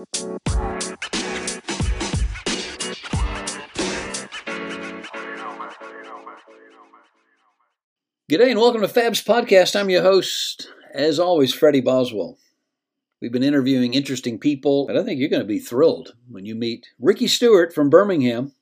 [0.00, 0.08] G'day
[8.50, 9.78] and welcome to Fab's Podcast.
[9.78, 12.38] I'm your host, as always, Freddie Boswell.
[13.20, 16.54] We've been interviewing interesting people, and I think you're going to be thrilled when you
[16.54, 18.54] meet Ricky Stewart from Birmingham.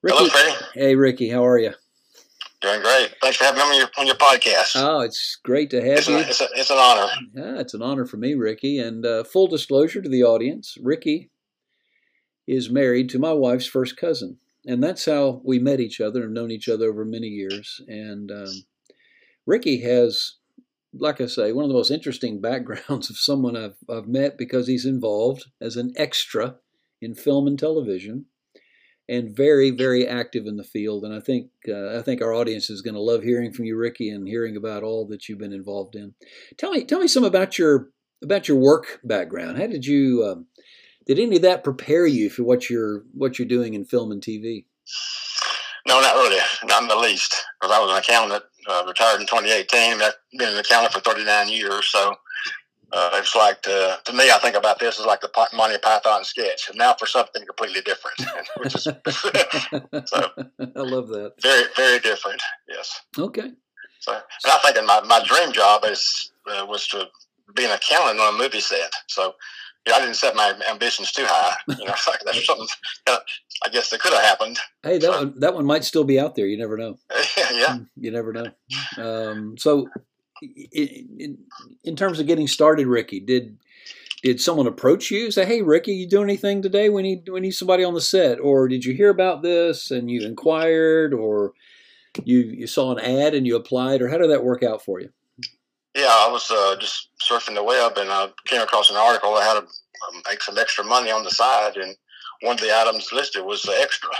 [0.00, 0.64] Ricky, Hello, Freddie.
[0.72, 1.74] Hey, Ricky, how are you?
[2.66, 3.14] Doing great.
[3.22, 4.72] Thanks for having me on your, on your podcast.
[4.74, 6.16] Oh, it's great to have it's you.
[6.16, 7.12] An, it's, a, it's an honor.
[7.32, 8.80] Yeah, it's an honor for me, Ricky.
[8.80, 11.30] And uh, full disclosure to the audience, Ricky
[12.48, 14.38] is married to my wife's first cousin.
[14.66, 17.80] And that's how we met each other and known each other over many years.
[17.86, 18.64] And um,
[19.46, 20.34] Ricky has,
[20.92, 24.66] like I say, one of the most interesting backgrounds of someone I've, I've met because
[24.66, 26.56] he's involved as an extra
[27.00, 28.24] in film and television
[29.08, 31.04] and very, very active in the field.
[31.04, 33.76] And I think uh, I think our audience is going to love hearing from you,
[33.76, 36.14] Ricky, and hearing about all that you've been involved in.
[36.56, 37.90] Tell me, tell me some about your
[38.22, 39.58] about your work background.
[39.58, 40.46] How did you um,
[41.06, 44.22] did any of that prepare you for what you're what you're doing in film and
[44.22, 44.66] TV?
[45.86, 47.44] No, not really, not in the least.
[47.60, 50.02] Because I was an accountant, uh, retired in 2018.
[50.02, 52.16] I've been an accountant for 39 years, so
[52.92, 56.24] uh, it's like to, to me, I think about this as like the Monty Python
[56.24, 58.22] sketch, and now for something completely different,
[58.58, 58.84] which is
[60.04, 60.30] so.
[60.60, 61.34] I love that.
[61.42, 62.40] Very, very different.
[62.68, 63.00] Yes.
[63.18, 63.50] Okay.
[64.00, 67.08] So, and I think my my dream job is uh, was to
[67.54, 68.92] be an accountant on a movie set.
[69.08, 69.34] So,
[69.86, 71.56] yeah, I didn't set my ambitions too high.
[71.68, 72.68] You know, like that's something.
[73.08, 74.58] I guess that could have happened.
[74.82, 76.46] Hey, that so, one, that one might still be out there.
[76.46, 76.98] You never know.
[77.52, 77.78] yeah.
[77.96, 78.46] You never know.
[78.98, 79.88] Um, so,
[80.42, 81.38] in,
[81.84, 83.58] in terms of getting started, Ricky, did
[84.22, 86.88] did someone approach you say, "Hey, Ricky, you doing anything today?
[86.88, 90.10] We need we need somebody on the set," or did you hear about this and
[90.10, 91.52] you inquired, or
[92.24, 95.00] you you saw an ad and you applied, or how did that work out for
[95.00, 95.10] you?
[95.94, 99.44] Yeah, I was uh, just surfing the web and I came across an article that
[99.44, 101.96] had to um, make some extra money on the side, and
[102.42, 104.10] one of the items listed was the extra.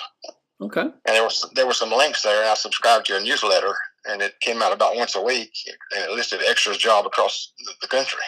[0.61, 0.81] Okay.
[0.81, 3.75] And there was there were some links there, and I subscribed to your newsletter,
[4.09, 5.53] and it came out about once a week,
[5.95, 8.23] and it listed extras job across the country.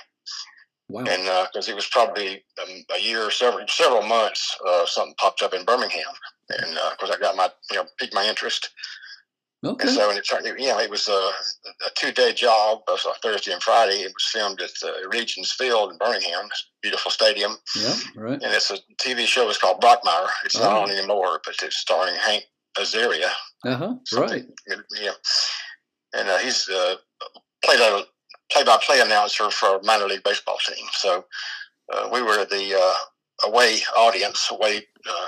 [0.89, 1.01] Wow.
[1.01, 5.15] And because uh, it was probably um, a year or several several months, uh, something
[5.19, 6.15] popped up in Birmingham,
[6.49, 8.71] and because uh, I got my you know piqued my interest.
[9.67, 9.89] Okay.
[9.89, 11.13] And so when it turned, you know, it was a,
[11.85, 13.97] a two day job, uh, so Thursday and Friday.
[13.97, 16.49] It was filmed at uh, Regions Field in Birmingham,
[16.81, 17.57] beautiful stadium.
[17.77, 18.41] Yeah, right.
[18.41, 19.49] And it's a TV show.
[19.49, 20.29] It's called Brockmire.
[20.45, 20.63] It's oh.
[20.63, 22.45] not on anymore, but it's starring Hank
[22.79, 23.31] Azaria.
[23.65, 23.95] Uh huh.
[24.17, 24.47] Right.
[25.03, 25.11] Yeah
[26.15, 26.97] and uh, he's uh,
[27.65, 28.05] played a
[28.51, 30.87] play-by-play announcer for a minor league baseball team.
[30.93, 31.25] So
[31.93, 35.27] uh, we were the uh, away audience, away uh,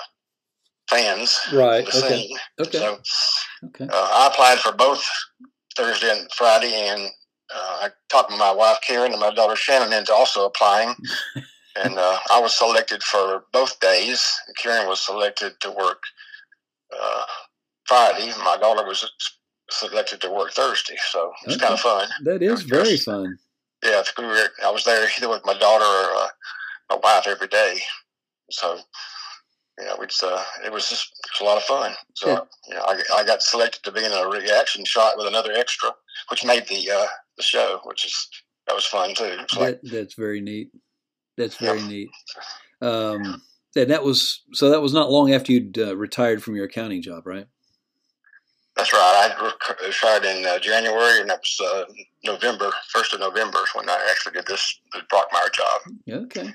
[0.88, 1.38] fans.
[1.52, 1.86] Right.
[1.86, 2.26] Okay.
[2.26, 2.38] Scene.
[2.60, 2.78] Okay.
[2.78, 2.98] So
[3.66, 3.84] okay.
[3.84, 5.04] Uh, I applied for both
[5.76, 7.10] Thursday and Friday, and
[7.52, 10.94] I talked to my wife Karen and my daughter Shannon into also applying.
[11.76, 14.32] and I was selected for both days.
[14.56, 16.02] Karen was selected to work
[17.86, 18.32] Friday.
[18.44, 19.04] My daughter was
[19.72, 21.62] selected to work Thursday, so it's okay.
[21.62, 22.08] kind of fun.
[22.24, 23.38] That is very fun.
[23.84, 24.02] Yeah,
[24.64, 26.28] I was there either with my daughter or uh,
[26.90, 27.80] my wife every day,
[28.50, 28.78] so
[29.78, 31.92] you know, it's uh, it was just it was a lot of fun.
[32.14, 32.40] So yeah.
[32.68, 35.90] you know, I, I got selected to be in a reaction shot with another extra,
[36.30, 37.06] which made the uh,
[37.36, 38.28] the show, which is
[38.66, 39.36] that was fun too.
[39.36, 40.70] That, like, that's very neat.
[41.36, 41.88] That's very yeah.
[41.88, 42.10] neat.
[42.82, 43.42] Um,
[43.76, 44.70] and that was so.
[44.70, 47.46] That was not long after you'd uh, retired from your accounting job, right?
[48.76, 49.32] That's right.
[49.38, 51.84] I retired in uh, January, and that was uh,
[52.24, 56.24] November, first of November, when I actually did this, this Brockmire job.
[56.24, 56.52] Okay.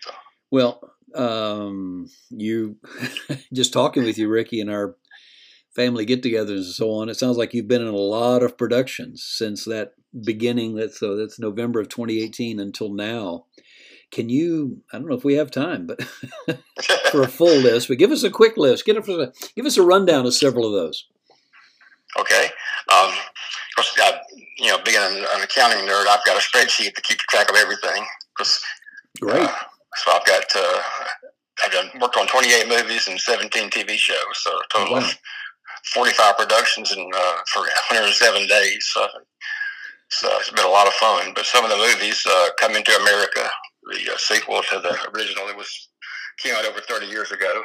[0.00, 0.10] So.
[0.50, 0.80] Well,
[1.14, 2.76] um, you
[3.52, 4.96] just talking with you, Ricky, and our
[5.74, 7.08] family get-togethers and so on.
[7.08, 9.92] It sounds like you've been in a lot of productions since that
[10.24, 10.74] beginning.
[10.74, 13.44] That's so that's November of 2018 until now.
[14.10, 14.82] Can you?
[14.92, 16.02] I don't know if we have time, but
[17.10, 18.84] for a full list, but give us a quick list.
[18.84, 21.06] Give us a give us a rundown of several of those.
[22.18, 22.50] Okay.
[22.92, 24.20] Um, of course, I,
[24.58, 27.56] you know, being an, an, accounting nerd, I've got a spreadsheet to keep track of
[27.56, 28.04] everything.
[29.20, 29.42] Great.
[29.42, 29.52] Uh,
[29.96, 30.80] so I've got, uh,
[31.64, 35.00] I've done worked on 28 movies and 17 TV shows, so a total wow.
[35.00, 35.18] of
[35.92, 37.60] 45 productions in uh, for
[37.90, 38.88] 107 days.
[38.92, 39.06] So,
[40.10, 41.32] so it's been a lot of fun.
[41.34, 43.50] But some of the movies, uh, Coming to America,
[43.92, 45.88] the uh, sequel to the original, it was
[46.38, 47.62] came out over 30 years ago.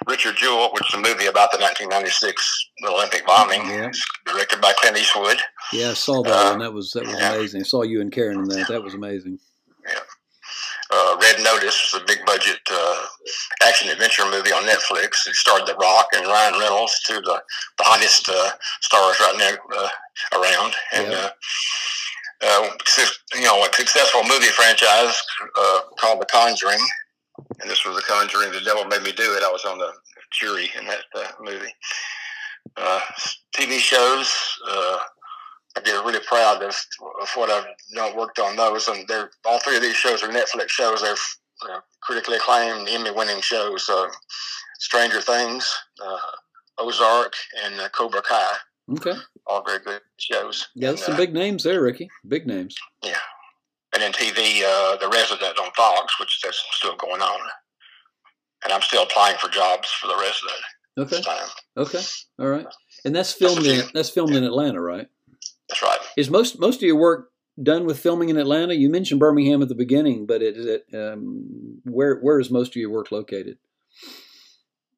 [0.00, 3.90] Uh, Richard Jewell, which is a movie about the 1996 Olympic bombing, yeah.
[4.26, 5.38] directed by Clint Eastwood.
[5.72, 6.60] Yeah, I saw that uh, one.
[6.60, 7.34] That was that was yeah.
[7.34, 7.60] amazing.
[7.60, 8.68] I saw you and Karen in that.
[8.68, 9.38] That was amazing.
[9.86, 10.00] Yeah.
[10.92, 13.06] Uh, Red Notice was a big budget uh,
[13.62, 15.26] action adventure movie on Netflix.
[15.26, 17.40] It starred The Rock and Ryan Reynolds, two of the,
[17.78, 18.50] the hottest uh,
[18.80, 19.88] stars right now uh,
[20.40, 20.74] around.
[20.92, 21.28] And yeah.
[22.42, 22.70] uh,
[23.34, 25.16] you know, a successful movie franchise
[25.56, 26.84] uh, called The Conjuring,
[27.60, 28.52] and this was The Conjuring.
[28.52, 29.42] The Devil Made Me Do It.
[29.42, 29.92] I was on the
[30.32, 31.72] jury in that uh, movie.
[32.76, 33.00] Uh,
[33.56, 34.32] TV shows.
[34.68, 34.98] Uh,
[35.76, 36.74] I get really proud of,
[37.20, 37.64] of what I've
[37.94, 41.02] done, worked on those, and they're all three of these shows are Netflix shows.
[41.02, 43.88] They're uh, critically acclaimed, Emmy-winning shows.
[44.80, 45.72] Stranger Things,
[46.78, 47.34] Ozark,
[47.64, 48.54] and Cobra Kai.
[48.92, 49.14] Okay.
[49.46, 50.68] All very good shows.
[50.74, 52.08] Yeah, there's some uh, big names there, Ricky.
[52.26, 52.74] Big names.
[53.04, 53.16] Yeah.
[53.92, 57.40] And then TV, uh, The Resident on Fox, which that's still going on.
[58.64, 61.22] And I'm still applying for jobs for the that okay.
[61.76, 62.02] Okay.
[62.38, 62.66] All right.
[63.04, 64.38] And that's filmed that's in that's filmed yeah.
[64.38, 65.08] in Atlanta, right?
[65.68, 65.98] That's right.
[66.16, 67.30] Is most most of your work
[67.62, 68.74] done with filming in Atlanta?
[68.74, 72.76] You mentioned Birmingham at the beginning, but it, it um, where where is most of
[72.76, 73.58] your work located?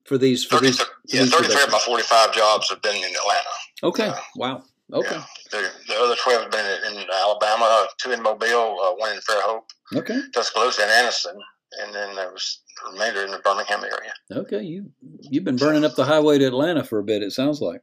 [0.04, 3.48] For these, for 30, these, yeah, thirty-three of my forty-five jobs have been in Atlanta.
[3.84, 4.08] Okay.
[4.08, 4.64] Uh, wow.
[4.92, 5.20] Okay.
[5.52, 5.68] Yeah.
[5.92, 9.62] The, the, other 12 have been in, Alabama, two in Mobile, uh, one in Fairhope,
[9.94, 10.20] okay.
[10.34, 11.36] Tuscaloosa, and Anniston,
[11.80, 14.12] and then there was the remainder in the Birmingham area.
[14.30, 14.90] Okay, you
[15.20, 17.22] you've been burning up the highway to Atlanta for a bit.
[17.22, 17.80] It sounds like.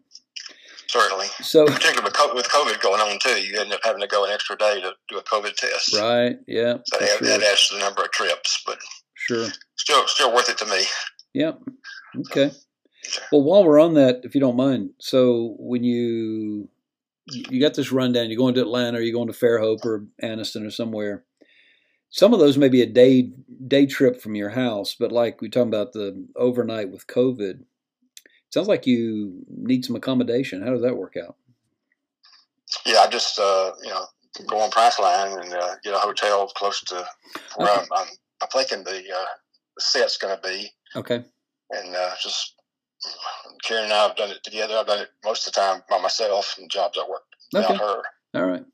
[0.88, 1.28] Certainly.
[1.42, 2.04] So, particularly
[2.34, 4.94] with COVID going on too, you end up having to go an extra day to
[5.08, 5.96] do a COVID test.
[5.96, 6.38] Right.
[6.48, 6.78] Yeah.
[6.86, 7.28] So that, sure.
[7.28, 8.80] that adds to the number of trips, but
[9.14, 10.82] sure, still still worth it to me.
[11.34, 11.60] Yep.
[12.22, 12.52] Okay.
[13.32, 16.70] Well, while we're on that, if you don't mind, so when you
[17.32, 20.66] you got this rundown, you're going to Atlanta, or you're going to Fairhope or Anniston
[20.66, 21.24] or somewhere.
[22.10, 23.32] Some of those may be a day
[23.68, 27.64] day trip from your house, but like we talking about the overnight with COVID,
[28.50, 30.64] sounds like you need some accommodation.
[30.64, 31.36] How does that work out?
[32.86, 34.06] Yeah, I just uh, you know
[34.48, 37.06] go on Priceline and uh, get a hotel close to
[37.56, 37.82] where okay.
[37.82, 38.08] I'm, I'm,
[38.42, 39.26] I'm, thinking the, uh,
[39.76, 40.70] the set's going to be.
[40.96, 41.24] Okay.
[41.72, 42.56] And uh, just
[43.64, 44.76] Karen and I have done it together.
[44.78, 47.24] I've done it most of the time by myself and jobs I work
[47.56, 47.74] okay.
[47.74, 48.02] without her.
[48.36, 48.66] All right.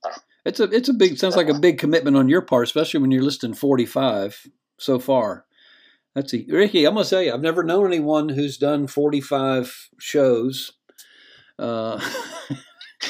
[0.45, 3.11] It's a it's a big sounds like a big commitment on your part, especially when
[3.11, 5.45] you're listing 45 so far.
[6.13, 6.85] That's a, Ricky.
[6.85, 10.73] I'm gonna say I've never known anyone who's done 45 shows.
[11.57, 11.99] Uh,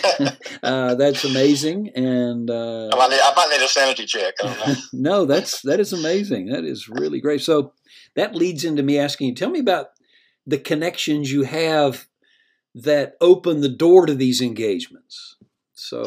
[0.64, 4.36] uh, that's amazing, and uh, I, might need, I might need a sanity check.
[4.94, 6.48] no, that's that is amazing.
[6.48, 7.42] That is really great.
[7.42, 7.74] So
[8.16, 9.36] that leads into me asking you.
[9.36, 9.88] Tell me about
[10.46, 12.08] the connections you have
[12.74, 15.38] that open the door to these engagements.
[15.74, 16.04] So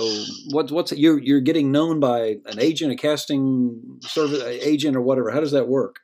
[0.51, 5.31] what, what's you're you're getting known by an agent, a casting service agent, or whatever.
[5.31, 6.01] How does that work?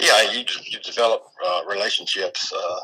[0.00, 2.52] Yeah, you you develop uh, relationships.
[2.52, 2.80] Uh,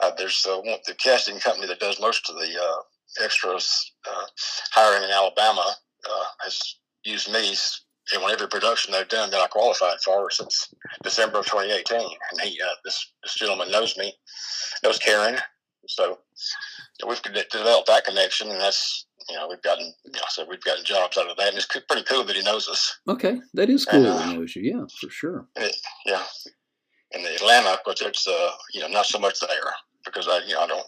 [0.00, 4.26] uh, there's the casting company that does most of the uh, extras uh,
[4.70, 5.74] hiring in Alabama
[6.08, 7.54] uh, has used me
[8.14, 10.72] in every production they've done that I qualified for since
[11.02, 12.00] December of 2018.
[12.00, 14.14] And he, uh, this this gentleman knows me,
[14.82, 15.38] knows Karen,
[15.88, 16.18] so
[17.06, 20.84] we've developed that connection, and that's you know we've gotten you know, so we've gotten
[20.84, 22.98] jobs out of that, and it's pretty cool that he knows us.
[23.08, 24.06] Okay, that is cool.
[24.06, 25.46] And, uh, he knows you, yeah, for sure.
[25.56, 25.74] It,
[26.04, 26.22] yeah,
[27.12, 29.72] in the Atlanta, but it's uh, you know not so much there
[30.04, 30.86] because I you know I don't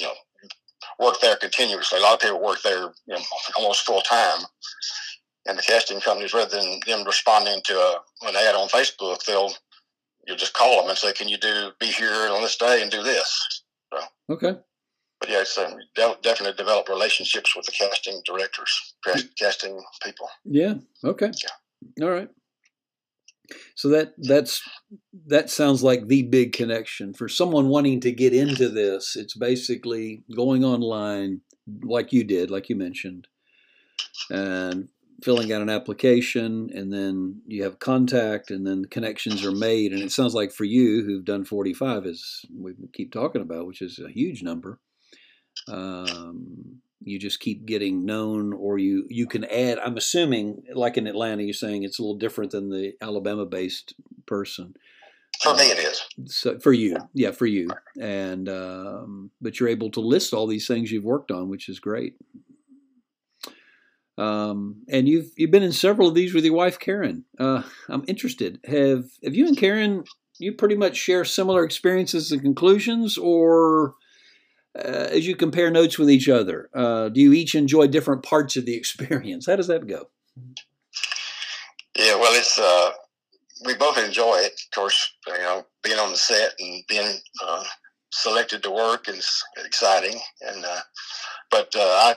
[0.00, 0.14] you know
[0.98, 1.98] work there continuously.
[1.98, 3.20] A lot of people work there you know
[3.56, 4.40] almost full time
[5.46, 9.52] and the casting companies, rather than them responding to a, an ad on Facebook, they'll
[10.26, 12.90] you'll just call them and say, "Can you do be here on this day and
[12.90, 13.62] do this?"
[13.92, 14.00] So,
[14.30, 14.54] okay.
[15.20, 18.94] But yeah, it's um, definitely develop relationships with the casting directors,
[19.38, 20.28] casting people.
[20.44, 20.74] Yeah.
[21.04, 21.30] Okay.
[21.42, 22.04] Yeah.
[22.04, 22.28] All right.
[23.74, 24.62] So that that's
[25.26, 29.14] that sounds like the big connection for someone wanting to get into this.
[29.16, 31.40] It's basically going online,
[31.82, 33.28] like you did, like you mentioned,
[34.30, 34.88] and
[35.22, 39.92] filling out an application and then you have contact and then connections are made.
[39.92, 43.82] And it sounds like for you who've done 45 as we keep talking about which
[43.82, 44.80] is a huge number.
[45.68, 51.06] Um, you just keep getting known or you you can add i'm assuming like in
[51.06, 53.94] atlanta you're saying it's a little different than the alabama based
[54.26, 54.74] person.
[55.42, 56.02] For me it is.
[56.26, 57.68] so for you yeah for you.
[58.00, 61.80] And um, but you're able to list all these things you've worked on which is
[61.80, 62.14] great
[64.18, 67.24] um, and you've you've been in several of these with your wife Karen.
[67.38, 68.60] Uh, I'm interested.
[68.64, 70.04] Have have you and Karen
[70.38, 73.94] you pretty much share similar experiences and conclusions, or
[74.76, 78.56] uh, as you compare notes with each other, uh, do you each enjoy different parts
[78.56, 79.46] of the experience?
[79.46, 80.08] How does that go?
[81.96, 82.90] Yeah, well, it's uh,
[83.64, 84.52] we both enjoy it.
[84.52, 87.64] Of course, you know, being on the set and being uh,
[88.10, 90.80] selected to work is exciting, and uh,
[91.50, 92.16] but I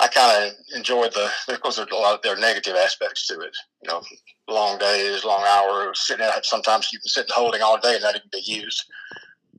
[0.00, 3.40] I kind of enjoyed the because there's a lot of there are negative aspects to
[3.40, 3.56] it.
[3.82, 4.02] You know,
[4.48, 6.44] long days, long hours, sitting out.
[6.44, 8.84] Sometimes you can sit and holding all day and not even be used.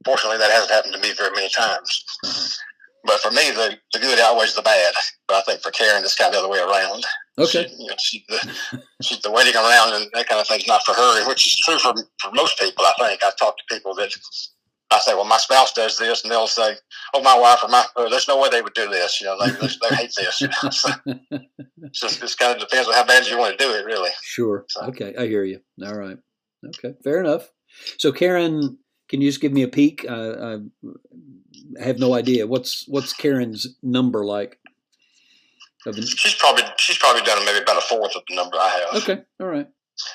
[0.05, 2.05] Fortunately, that hasn't happened to me very many times.
[2.25, 2.47] Mm-hmm.
[3.03, 4.93] but for me, the, the good outweighs the bad.
[5.27, 7.05] But I think for Karen, it's kind of the other way around.
[7.37, 7.67] Okay.
[7.67, 10.85] She, you know, she, the, she, the waiting around and that kind of thing's not
[10.85, 13.23] for her, which is true for, for most people, I think.
[13.23, 14.13] I've talked to people that
[14.91, 16.75] I say, well, my spouse does this, and they'll say,
[17.13, 19.21] oh, my wife or my, there's no way they would do this.
[19.21, 20.41] You know, they, they, they hate this.
[20.41, 20.69] You know?
[20.71, 20.89] So
[21.83, 24.09] it's just, it kind of depends on how bad you want to do it, really.
[24.23, 24.65] Sure.
[24.69, 24.85] So.
[24.87, 25.13] Okay.
[25.17, 25.59] I hear you.
[25.85, 26.17] All right.
[26.65, 26.95] Okay.
[27.03, 27.51] Fair enough.
[27.97, 28.79] So, Karen,
[29.09, 30.05] can you just give me a peek?
[30.09, 30.57] Uh,
[31.79, 32.47] I have no idea.
[32.47, 34.59] What's what's Karen's number like?
[35.93, 39.03] She's probably she's probably done maybe about a fourth of the number I have.
[39.03, 39.67] Okay, all right.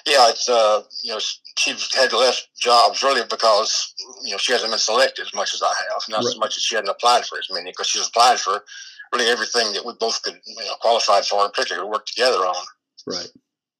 [0.06, 1.20] Yeah, it's uh, you know,
[1.58, 5.62] she's had less jobs really because you know she hasn't been selected as much as
[5.62, 6.26] I have, not right.
[6.26, 8.64] as much as she hadn't applied for as many because she's applied for
[9.12, 12.64] really everything that we both could you know qualified for, and particularly work together on.
[13.06, 13.28] Right.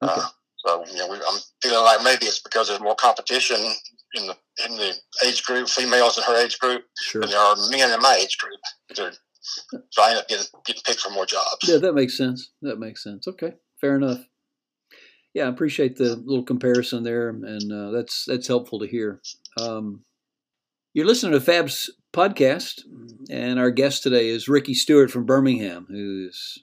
[0.03, 0.21] Uh, okay.
[0.21, 0.29] Uh,
[0.67, 3.57] so you know, we, I'm feeling like maybe it's because there's more competition
[4.15, 4.95] in the in the
[5.27, 7.21] age group, females in her age group, sure.
[7.23, 8.59] than there are men in my age group.
[8.95, 9.13] They're,
[9.91, 11.69] so I end up getting, getting picked for more jobs.
[11.69, 12.51] Yeah, that makes sense.
[12.63, 13.29] That makes sense.
[13.29, 14.25] Okay, fair enough.
[15.35, 19.21] Yeah, I appreciate the little comparison there, and uh, that's that's helpful to hear.
[19.61, 20.05] Um,
[20.93, 22.83] you're listening to Fab's podcast,
[23.29, 26.62] and our guest today is Ricky Stewart from Birmingham, who's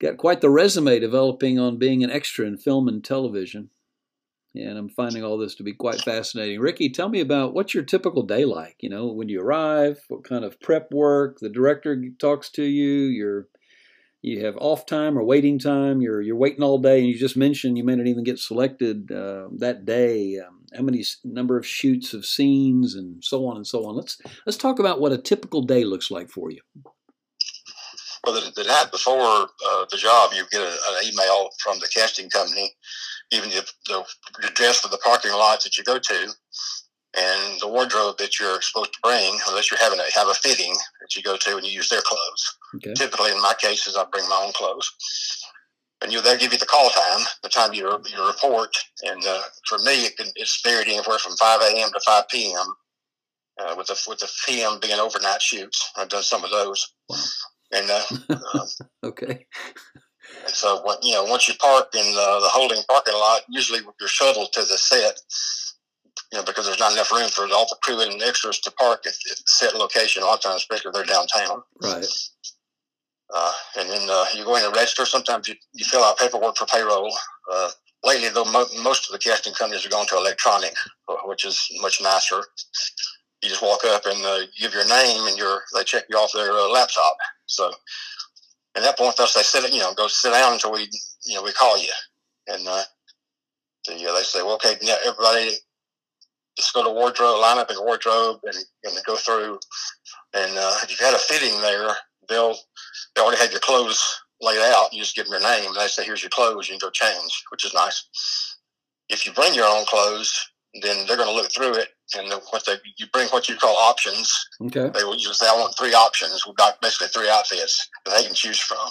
[0.00, 3.70] got quite the resume developing on being an extra in film and television
[4.54, 6.60] and I'm finding all this to be quite fascinating.
[6.60, 8.76] Ricky, tell me about what's your typical day like?
[8.80, 11.38] You know, when you arrive, what kind of prep work?
[11.40, 13.04] The director talks to you.
[13.04, 13.46] You're
[14.22, 16.00] you have off time or waiting time.
[16.00, 19.10] You're you're waiting all day, and you just mentioned you may not even get selected
[19.10, 20.38] uh, that day.
[20.38, 23.96] Um, how many number of shoots of scenes and so on and so on.
[23.96, 26.60] Let's let's talk about what a typical day looks like for you.
[28.24, 31.88] Well, the, the night before uh, the job, you get a, an email from the
[31.88, 32.70] casting company
[33.30, 34.04] even the, the,
[34.42, 36.32] the dress for the parking lot that you go to,
[37.16, 40.74] and the wardrobe that you're supposed to bring, unless you're having a, have a fitting
[41.00, 42.56] that you go to and you use their clothes.
[42.76, 42.94] Okay.
[42.94, 44.90] Typically, in my cases, I bring my own clothes.
[46.02, 48.74] And you, they'll give you the call time, the time you, you report.
[49.02, 51.90] And uh, for me, it can, it's varied anywhere from 5 a.m.
[51.92, 52.66] to 5 p.m.
[53.60, 55.90] Uh, with the with the PM being overnight shoots.
[55.96, 56.94] I've done some of those.
[57.10, 57.16] Wow.
[57.72, 58.02] And uh,
[58.54, 58.66] uh
[59.04, 59.46] okay.
[60.44, 63.80] And so, when, you know, once you park in the, the holding parking lot, usually
[64.00, 65.20] you're shuttled to the set,
[66.32, 69.06] you know, because there's not enough room for all the crew and extras to park
[69.06, 70.22] at the set location.
[70.22, 71.62] A lot of times, especially if they're downtown.
[71.82, 72.06] Right.
[73.34, 75.06] Uh, and then uh, you go in and register.
[75.06, 77.12] Sometimes you, you fill out paperwork for payroll.
[77.52, 77.70] Uh,
[78.04, 80.74] lately, though, mo- most of the casting companies are going to electronic,
[81.08, 82.42] uh, which is much nicer.
[83.42, 86.32] You just walk up and uh, give your name, and your they check you off
[86.32, 87.16] their uh, laptop.
[87.46, 87.70] So
[88.76, 90.88] at that point, they'll say, sit, you know, go sit down until we,
[91.24, 91.90] you know, we call you.
[92.48, 92.82] And uh,
[93.86, 95.52] the, uh, they say, well, okay, yeah, everybody
[96.56, 99.58] just go to wardrobe, line up in wardrobe and, and go through.
[100.34, 101.88] And uh, if you've had a fitting there,
[102.30, 102.56] they'll,
[103.14, 104.02] they already have your clothes
[104.40, 104.92] laid out.
[104.92, 106.68] You just give them your name and they say, here's your clothes.
[106.68, 108.06] You can go change, which is nice.
[109.10, 110.32] If you bring your own clothes,
[110.82, 113.76] then they're going to look through it and what they you bring what you call
[113.76, 114.32] options.
[114.62, 114.88] Okay.
[114.88, 118.24] They will usually say, "I want three options." We've got basically three outfits that they
[118.24, 118.88] can choose from.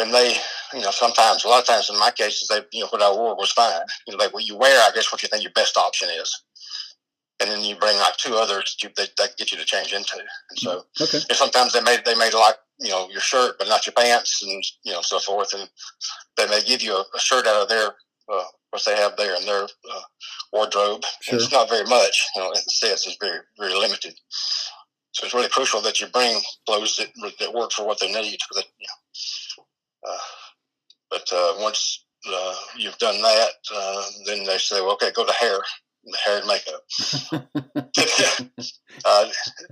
[0.00, 0.36] And they,
[0.72, 3.10] you know, sometimes, a lot of times in my cases, they, you know, what I
[3.10, 3.80] wore was fine.
[4.06, 6.42] You know, like what you wear, I guess what you think your best option is.
[7.40, 9.92] And then you bring like two others that, you, that, that get you to change
[9.92, 10.18] into.
[10.50, 11.18] And so, okay.
[11.28, 14.42] and sometimes they may, they may like, you know, your shirt, but not your pants
[14.42, 15.54] and, you know, so forth.
[15.54, 15.68] And
[16.36, 17.94] they may give you a, a shirt out of their
[18.32, 20.00] uh, what they have there in their uh,
[20.52, 21.02] wardrobe.
[21.22, 21.36] Sure.
[21.36, 24.14] It's not very much, you know, the sets is very, very limited.
[25.12, 28.38] So it's really crucial that you bring clothes that, that work for what they need.
[28.54, 29.64] That, you know,
[30.12, 30.18] uh,
[31.10, 35.32] but uh, once uh, you've done that, uh, then they say, well, okay, go to
[35.32, 35.58] hair,
[36.24, 36.82] hair and makeup.
[39.04, 39.28] uh,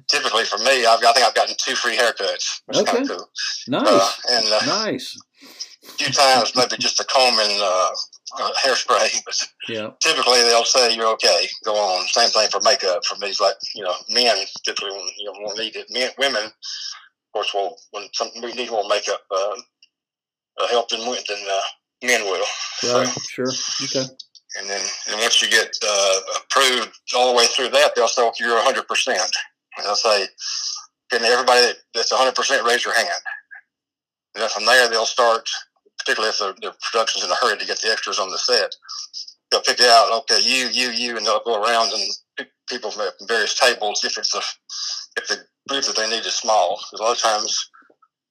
[0.09, 2.61] typically for me, I've I think I've gotten two free haircuts.
[2.67, 3.05] which okay.
[3.07, 3.29] Cool.
[3.69, 3.89] Nice.
[3.89, 5.17] Uh, and, uh, nice.
[5.43, 7.91] A few times, maybe just a comb and uh,
[8.39, 9.91] uh, hairspray, but yeah.
[10.01, 11.47] typically they'll say you're okay.
[11.65, 12.07] Go on.
[12.09, 13.05] Same thing for makeup.
[13.05, 15.87] For me, it's like you know, men typically you know will need it.
[15.91, 19.57] Men, women, of course, will when something we need more makeup uh,
[20.61, 21.61] uh, help than than uh,
[22.05, 22.45] men will.
[22.95, 23.07] Right.
[23.07, 23.53] So, sure.
[23.85, 24.07] Okay.
[24.59, 28.29] And then, and once you get uh, approved all the way through that, they'll say,
[28.41, 29.31] you're 100 percent.
[29.77, 30.27] And they'll say,
[31.11, 33.23] can everybody that's 100 percent raise your hand?
[34.35, 35.49] And then from there, they'll start
[35.99, 38.75] particularly if the, the production's in a hurry to get the extras on the set.
[39.51, 42.03] They'll pick out, okay, you, you, you, and they'll go around and
[42.37, 44.41] pick people from various tables if it's a,
[45.17, 46.81] if the group that they need is small.
[46.99, 47.71] A lot of times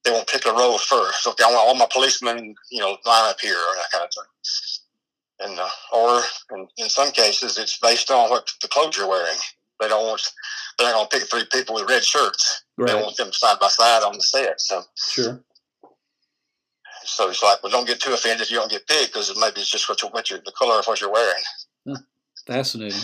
[0.03, 1.27] they won't pick a row first.
[1.27, 4.09] Okay, I want all my policemen, you know, line up here or that kind of
[4.13, 4.31] thing.
[5.39, 9.37] And uh, or in, in some cases, it's based on what the clothes you're wearing.
[9.79, 10.21] They don't want
[10.77, 12.63] they're not gonna pick three people with red shirts.
[12.77, 12.87] Right.
[12.87, 14.61] They want them side by side on the set.
[14.61, 15.43] So Sure.
[17.03, 18.41] so it's like, well, don't get too offended.
[18.43, 20.79] If you don't get picked because maybe it's just what you what you the color
[20.79, 21.43] of what you're wearing.
[22.47, 22.99] Fascinating.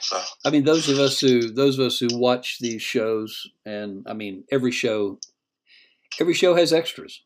[0.00, 4.04] So I mean, those of us who those of us who watch these shows, and
[4.08, 5.18] I mean, every show,
[6.20, 7.20] every show has extras.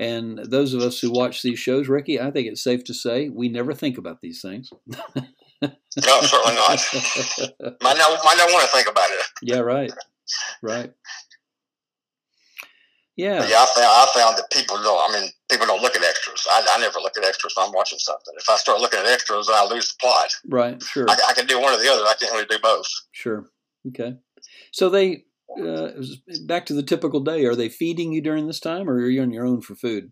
[0.00, 3.28] And those of us who watch these shows, Ricky, I think it's safe to say
[3.30, 4.70] we never think about these things.
[4.86, 6.78] no, certainly not.
[7.82, 9.26] might not might not want to think about it.
[9.42, 9.92] yeah, right,
[10.62, 10.92] right.
[13.16, 15.10] Yeah, But yeah, I found I found that people don't.
[15.10, 16.46] I mean, people don't look at extras.
[16.48, 18.32] I, I never look at extras when I'm watching something.
[18.38, 20.30] If I start looking at extras, I lose the plot.
[20.48, 22.02] right, sure, I, I can do one or the other.
[22.02, 22.86] I can't really do both.
[23.10, 23.46] sure.
[23.88, 24.16] Okay.
[24.70, 25.24] So they
[25.56, 25.90] uh,
[26.46, 27.44] back to the typical day.
[27.44, 30.10] Are they feeding you during this time, or are you on your own for food?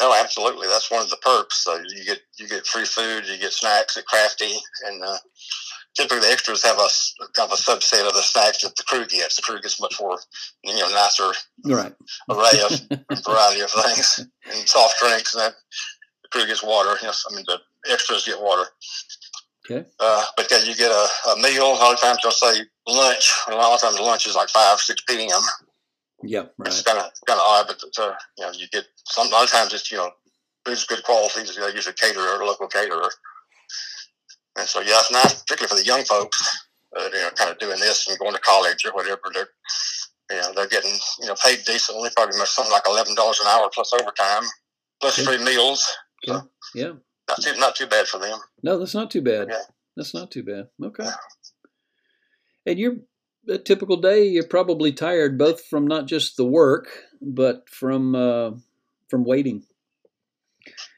[0.00, 0.66] Oh, absolutely.
[0.68, 1.64] That's one of the perks.
[1.64, 4.52] So you get you get free food, you get snacks at Crafty,
[4.86, 5.16] and uh,
[5.96, 6.88] typically the extras have a
[7.34, 9.36] kind of a subset of the snacks that the crew gets.
[9.36, 10.18] The crew gets much more,
[10.64, 11.32] you know, nicer
[11.64, 11.94] Right.
[12.30, 15.54] array of variety of things and soft drinks, and that
[16.22, 16.96] the crew gets water.
[17.02, 17.58] Yes, I mean the
[17.90, 18.64] extras get water.
[19.68, 19.88] Okay.
[19.98, 21.72] Uh, but yeah, you get a, a meal.
[21.72, 23.32] A lot of times they'll say lunch.
[23.48, 25.40] A lot of times lunch is like five, six p.m.
[26.22, 26.44] Yeah.
[26.64, 29.28] It's kind of kind of odd, but uh, you know, you get some.
[29.28, 30.10] A lot of times it's you know,
[30.64, 31.40] food's good quality.
[31.42, 33.10] They use a caterer, a local caterer,
[34.58, 36.58] and so yeah, it's nice, particularly for the young folks.
[36.98, 39.20] Uh, you know, kind of doing this and going to college or whatever.
[39.34, 39.48] They're
[40.30, 43.46] you know they're getting you know paid decently, probably much something like eleven dollars an
[43.48, 44.44] hour plus overtime,
[45.00, 45.36] plus Okay.
[45.36, 45.86] free meals.
[46.26, 46.40] Yeah.
[47.28, 48.38] Not too not too bad for them.
[48.62, 49.48] No, that's not too bad.
[49.50, 49.62] Yeah.
[49.96, 50.68] That's not too bad.
[50.82, 51.08] Okay.
[52.66, 52.96] And you're
[53.48, 54.26] a typical day.
[54.26, 56.88] You're probably tired both from not just the work,
[57.22, 58.52] but from uh,
[59.08, 59.64] from waiting.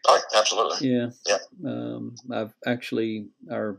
[0.06, 0.88] Oh, absolutely.
[0.88, 1.10] Yeah.
[1.26, 1.38] Yeah.
[1.64, 3.78] Um, I've actually our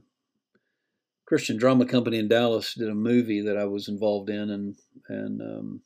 [1.26, 4.76] Christian drama company in Dallas did a movie that I was involved in, and
[5.08, 5.82] and um,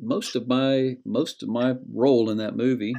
[0.00, 2.94] most of my most of my role in that movie,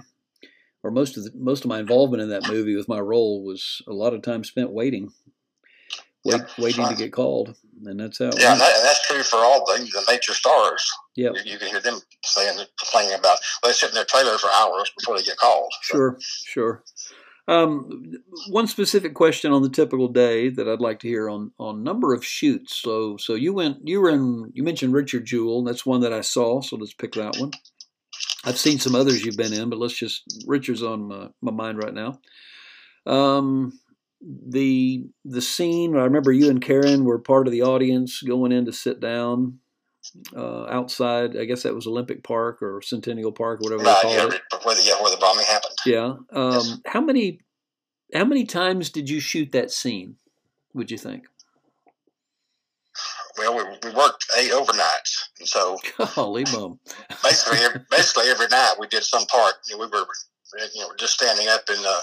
[0.83, 3.81] or most of the, most of my involvement in that movie with my role was
[3.87, 5.11] a lot of time spent waiting,
[6.25, 8.25] wait, Yeah, waiting to get called, and that's how.
[8.25, 10.89] it Yeah, and, that, and that's true for all the, the nature stars.
[11.15, 11.29] Yeah.
[11.33, 14.49] You, you can hear them saying, complaining about, well, they sit in their trailer for
[14.53, 15.71] hours before they get called.
[15.83, 16.83] So, Sure, sure.
[17.47, 18.01] Um,
[18.49, 22.13] one specific question on the typical day that I'd like to hear on on number
[22.13, 22.75] of shoots.
[22.75, 25.63] So, so you went, you were in, you mentioned Richard Jewell.
[25.63, 26.61] That's one that I saw.
[26.61, 27.51] So let's pick that one.
[28.45, 31.77] I've seen some others you've been in, but let's just Richard's on my, my mind
[31.77, 32.19] right now.
[33.05, 33.79] Um,
[34.25, 35.95] the the scene.
[35.95, 39.59] I remember you and Karen were part of the audience going in to sit down
[40.35, 41.37] uh, outside.
[41.37, 44.37] I guess that was Olympic Park or Centennial Park, or whatever they Right, called yeah,
[44.37, 44.65] it.
[44.65, 45.75] where the, yeah, where the bombing happened.
[45.85, 46.15] Yeah.
[46.33, 46.77] Um, Yes.
[46.87, 47.39] How many
[48.13, 50.15] how many times did you shoot that scene?
[50.73, 51.25] Would you think?
[53.37, 55.23] Well, we, we worked eight overnights.
[55.39, 56.79] And so Holy bum!
[57.21, 59.55] basically, every, basically every night we did some part.
[59.67, 60.05] You know, we were,
[60.73, 61.97] you know, just standing up in the,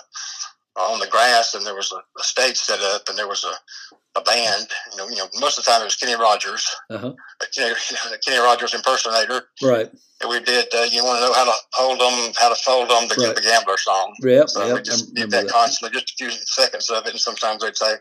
[0.76, 4.18] on the grass and there was a, a stage set up and there was a,
[4.18, 4.66] a band.
[4.92, 7.12] You know, you know, most of the time it was Kenny Rogers, Uh huh.
[7.42, 7.74] a Kenny,
[8.14, 9.42] a Kenny Rogers impersonator.
[9.62, 9.90] Right.
[10.20, 12.88] And we did, uh, you want to know how to hold them, how to fold
[12.88, 13.34] them, the, Right.
[13.34, 14.14] the gambler song.
[14.22, 14.48] Yep.
[14.50, 14.74] So yep.
[14.76, 15.52] we just did that, that.
[15.52, 17.10] constantly, just a few seconds of it.
[17.10, 17.94] And sometimes they'd say,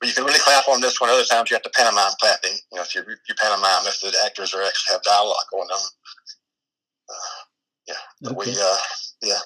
[0.00, 1.10] But you can really clap on this one.
[1.10, 2.56] Other times you have to pantomime clapping.
[2.72, 5.88] You know, if you, you pantomime, if the actors are actually have dialogue going on.
[7.08, 7.14] Uh,
[7.86, 7.94] yeah.
[8.22, 8.50] But Okay.
[8.50, 8.76] we, uh,
[9.22, 9.38] yeah.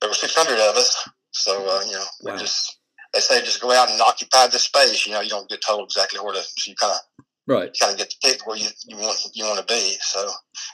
[0.00, 1.08] There were 600 of us.
[1.36, 2.36] So, uh, you know, Wow.
[2.38, 2.78] just,
[3.12, 5.06] they say just go out and occupy the space.
[5.06, 7.00] You know, you don't get told exactly where to, so you kind of,
[7.48, 7.70] Right.
[7.80, 9.96] kind of get to pick where you, you want you want to be.
[10.00, 10.28] So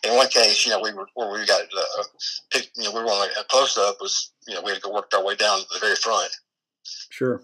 [0.04, 2.02] in one case, you know, we were where we got uh,
[2.50, 2.70] picked.
[2.76, 4.94] You know, we were on a close up was you know we had to go
[4.94, 6.30] work our way down to the very front.
[7.10, 7.42] Sure.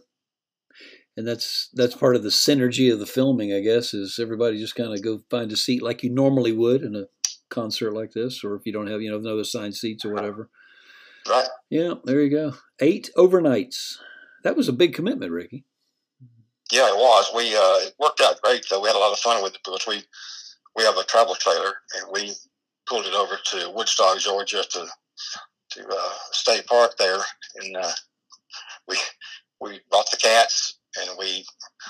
[1.19, 4.77] And that's that's part of the synergy of the filming, I guess, is everybody just
[4.77, 7.05] kind of go find a seat like you normally would in a
[7.51, 10.49] concert like this, or if you don't have you know no assigned seats or whatever.
[11.29, 11.49] Right.
[11.71, 12.55] Yeah, there you go.
[12.81, 13.97] Eight overnights.
[14.45, 15.64] That was a big commitment, Ricky.
[16.71, 17.31] Yeah, it was.
[17.35, 18.81] We uh, it worked out great though.
[18.81, 20.03] We had a lot of fun with it because we
[20.77, 22.33] we have a travel trailer and we
[22.87, 24.87] pulled it over to Woodstock, Georgia, to
[25.73, 27.21] to uh, state park there,
[27.57, 27.93] and uh,
[28.87, 28.97] we
[29.61, 31.45] we bought the cats and we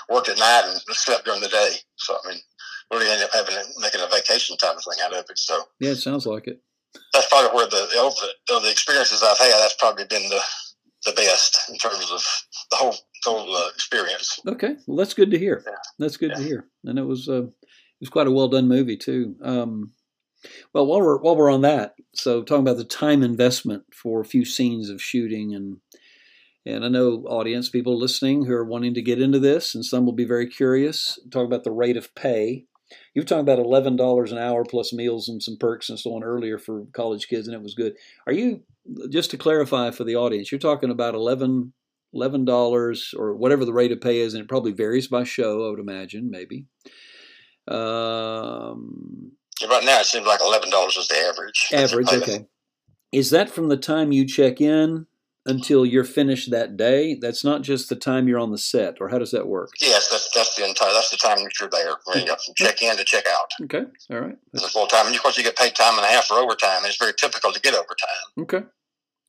[0.09, 1.75] worked at night and slept during the day.
[1.97, 2.39] So I mean,
[2.91, 5.37] really ended up having making a vacation type of thing out of it.
[5.37, 6.61] So Yeah, it sounds like it.
[7.13, 9.53] That's probably where the of the, of the experiences I've had.
[9.59, 10.41] That's probably been the
[11.05, 12.21] the best in terms of
[12.71, 14.39] the whole whole uh, experience.
[14.47, 15.63] Okay, well, that's good to hear.
[15.65, 15.73] Yeah.
[15.97, 18.97] That's good to hear, and it was uh, it was quite a well done movie
[18.97, 19.35] too.
[19.43, 19.91] Um,
[20.73, 24.25] well, while we're while we're on that, so talking about the time investment for a
[24.25, 25.77] few scenes of shooting and
[26.65, 30.05] And I know audience people listening who are wanting to get into this, and some
[30.05, 31.17] will be very curious.
[31.31, 32.65] Talk about the rate of pay.
[33.13, 36.15] You were talking about eleven dollars an hour plus meals and some perks and so
[36.15, 37.95] on earlier for college kids, and it was good.
[38.27, 38.63] Are you
[39.09, 40.51] just to clarify for the audience?
[40.51, 41.73] You're talking about eleven
[42.13, 45.67] eleven dollars or whatever the rate of pay is, and it probably varies by show.
[45.67, 46.65] I would imagine, maybe.
[47.67, 49.33] Um,
[49.69, 51.67] right now, it seems like eleven dollars is the average.
[51.71, 52.45] Average, okay.
[53.11, 55.07] Is that from the time you check in
[55.49, 57.15] until you're finished that day?
[57.15, 59.71] That's not just the time you're on the set, or how does that work?
[59.79, 60.93] Yes, that's that's the entire.
[60.93, 61.95] That's the time that you're there.
[62.15, 63.51] You from check in to check out.
[63.63, 64.37] Okay, all right.
[64.53, 66.35] It's a full time, and of course you get paid time and a half for
[66.35, 66.77] overtime.
[66.77, 68.25] And it's very typical to get overtime.
[68.39, 68.61] Okay.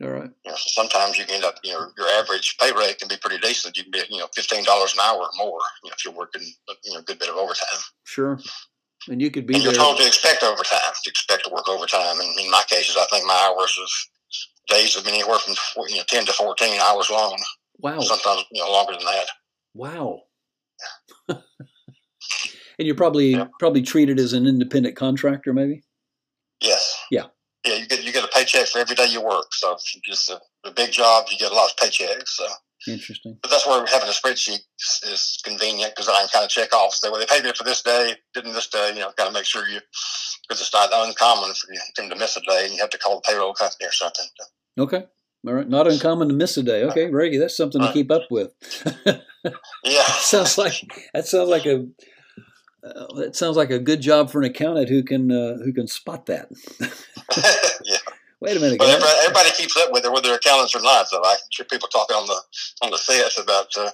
[0.03, 0.31] All right.
[0.45, 3.09] You know, so sometimes you can end up, you know, your average pay rate can
[3.09, 3.77] be pretty decent.
[3.77, 5.61] You can be, you know, fifteen dollars an hour or more.
[5.85, 6.43] You know, if you're working,
[6.85, 7.81] you know, a good bit of overtime.
[8.05, 8.41] Sure.
[9.09, 9.55] And you could be.
[9.55, 9.83] And you're there.
[9.83, 10.93] told to expect overtime.
[11.05, 12.19] To expect to work overtime.
[12.19, 13.89] And in my cases, I think my hours of
[14.69, 15.55] days have been anywhere from
[15.89, 17.39] you know ten to fourteen hours long.
[17.79, 18.01] Wow.
[18.01, 19.27] Sometimes you know longer than that.
[19.75, 20.23] Wow.
[21.29, 21.39] and
[22.79, 23.47] you're probably yeah.
[23.59, 25.83] probably treated as an independent contractor, maybe.
[26.61, 26.99] Yes.
[27.11, 27.27] Yeah.
[27.67, 29.53] Yeah, you get you get a paycheck for every day you work.
[29.53, 32.29] So just a, a big job, you get a lot of paychecks.
[32.29, 32.47] So
[32.89, 33.37] Interesting.
[33.43, 36.73] But that's where having a spreadsheet is, is convenient because I can kind of check
[36.73, 36.95] off.
[36.95, 38.93] Say, well, they paid me for this day, didn't this day.
[38.95, 39.81] You know, kind of make sure you
[40.51, 43.15] because it's not uncommon for them to miss a day, and you have to call
[43.15, 44.27] the payroll company or something.
[44.77, 45.05] Okay.
[45.47, 45.69] All right.
[45.69, 46.83] Not uncommon to miss a day.
[46.85, 48.53] Okay, Reggie, that's something to keep up with.
[49.85, 50.03] yeah.
[50.03, 50.75] sounds like
[51.15, 51.87] that sounds like a
[52.85, 55.87] uh, that sounds like a good job for an accountant who can uh, who can
[55.87, 56.49] spot that.
[57.85, 57.97] yeah.
[58.41, 58.81] Wait a minute.
[58.81, 61.09] Well, everybody, everybody, keeps up with it, whether they're accountants or not.
[61.09, 62.41] So I hear people talking on the
[62.83, 63.91] on the sets about, uh,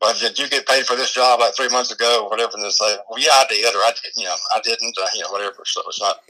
[0.00, 2.52] well, did you get paid for this job like three months ago or whatever?
[2.54, 5.06] And they say, well, yeah, I did, or I did, you know, I didn't, uh,
[5.14, 5.62] you know, whatever.
[5.64, 6.20] So it's not.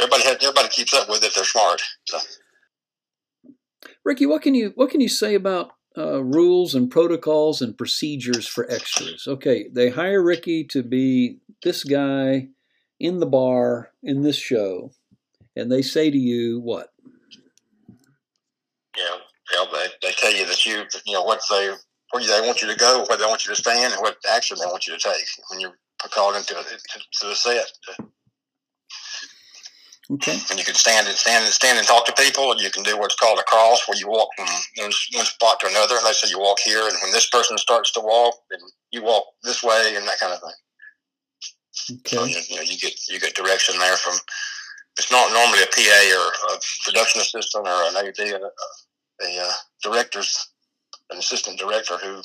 [0.00, 1.34] Everybody everybody keeps up with it.
[1.34, 1.82] They're smart.
[2.04, 2.18] So.
[4.04, 8.46] Ricky, what can you what can you say about uh, rules and protocols and procedures
[8.46, 9.26] for extras?
[9.26, 12.48] Okay, they hire Ricky to be this guy
[13.00, 14.92] in the bar in this show
[15.56, 16.92] and they say to you what?
[18.96, 19.16] Yeah,
[19.54, 21.72] well, they, they tell you that you, you know, what they,
[22.10, 24.56] where they want you to go, where they want you to stand, and what action
[24.58, 25.76] they want you to take when you're
[26.10, 27.70] called into to, to the set.
[30.08, 30.38] Okay.
[30.50, 32.84] And you can stand and stand and stand and talk to people, and you can
[32.84, 35.96] do what's called a cross, where you walk from one, one spot to another.
[36.04, 38.60] Let's say you walk here, and when this person starts to walk, then
[38.92, 41.98] you walk this way, and that kind of thing.
[41.98, 42.16] Okay.
[42.16, 44.14] So you, you know, you get you get direction there from
[44.98, 48.48] it's not normally a PA or a production assistant or an AD, a, uh,
[49.22, 49.50] a, a
[49.82, 50.48] director's
[51.10, 52.22] an assistant director who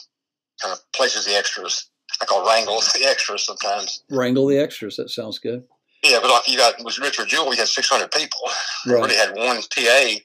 [0.61, 1.89] kind of places the extras.
[2.21, 4.03] I call wrangle the extras sometimes.
[4.09, 4.97] Wrangle the extras.
[4.97, 5.63] That sounds good.
[6.03, 8.39] Yeah, but like you got with Richard Jewell, we had 600 people.
[8.85, 8.95] Right.
[8.95, 10.15] We really had one PA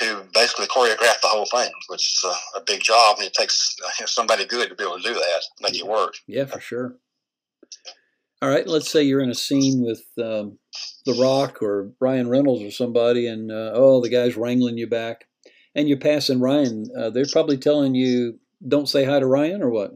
[0.00, 3.74] who basically choreographed the whole thing, which is a, a big job, and it takes
[4.04, 6.14] somebody good to be able to do that, make it work.
[6.26, 6.96] Yeah, for sure.
[8.42, 10.58] All right, let's say you're in a scene with um,
[11.06, 15.26] The Rock or Ryan Reynolds or somebody, and uh, oh, the guy's wrangling you back,
[15.76, 16.90] and you're passing Ryan.
[16.98, 19.92] Uh, they're probably telling you, "Don't say hi to Ryan," or what?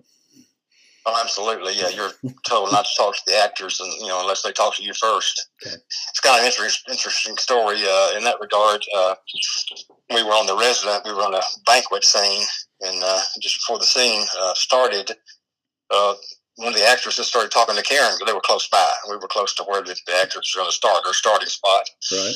[1.06, 1.72] Oh, absolutely.
[1.74, 2.12] Yeah, you're
[2.46, 4.92] told not to talk to the actors, and you know, unless they talk to you
[4.94, 5.48] first.
[5.66, 5.74] Okay.
[6.10, 8.84] It's kind of an interesting, interesting story uh, in that regard.
[8.94, 9.14] Uh,
[10.14, 11.04] we were on the resident.
[11.06, 12.44] We were on a banquet scene,
[12.82, 15.12] and uh, just before the scene uh, started,
[15.90, 16.14] uh,
[16.56, 18.92] one of the actresses started talking to Karen because they were close by.
[19.08, 21.88] We were close to where the, the actress was going to start, her starting spot.
[22.12, 22.34] Right.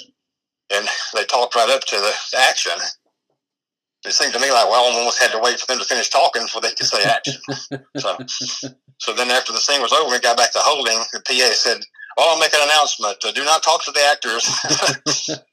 [0.73, 2.73] And they talked right up to the action.
[4.05, 6.11] It seemed to me like, well, I almost had to wait for them to finish
[6.11, 7.40] talking before they could say action.
[7.97, 8.19] so,
[8.99, 10.99] so then after the scene was over, we got back to holding.
[11.12, 11.81] The PA said,
[12.17, 13.25] well, I'll make an announcement.
[13.25, 14.45] Uh, do not talk to the actors.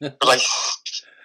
[0.24, 0.42] like,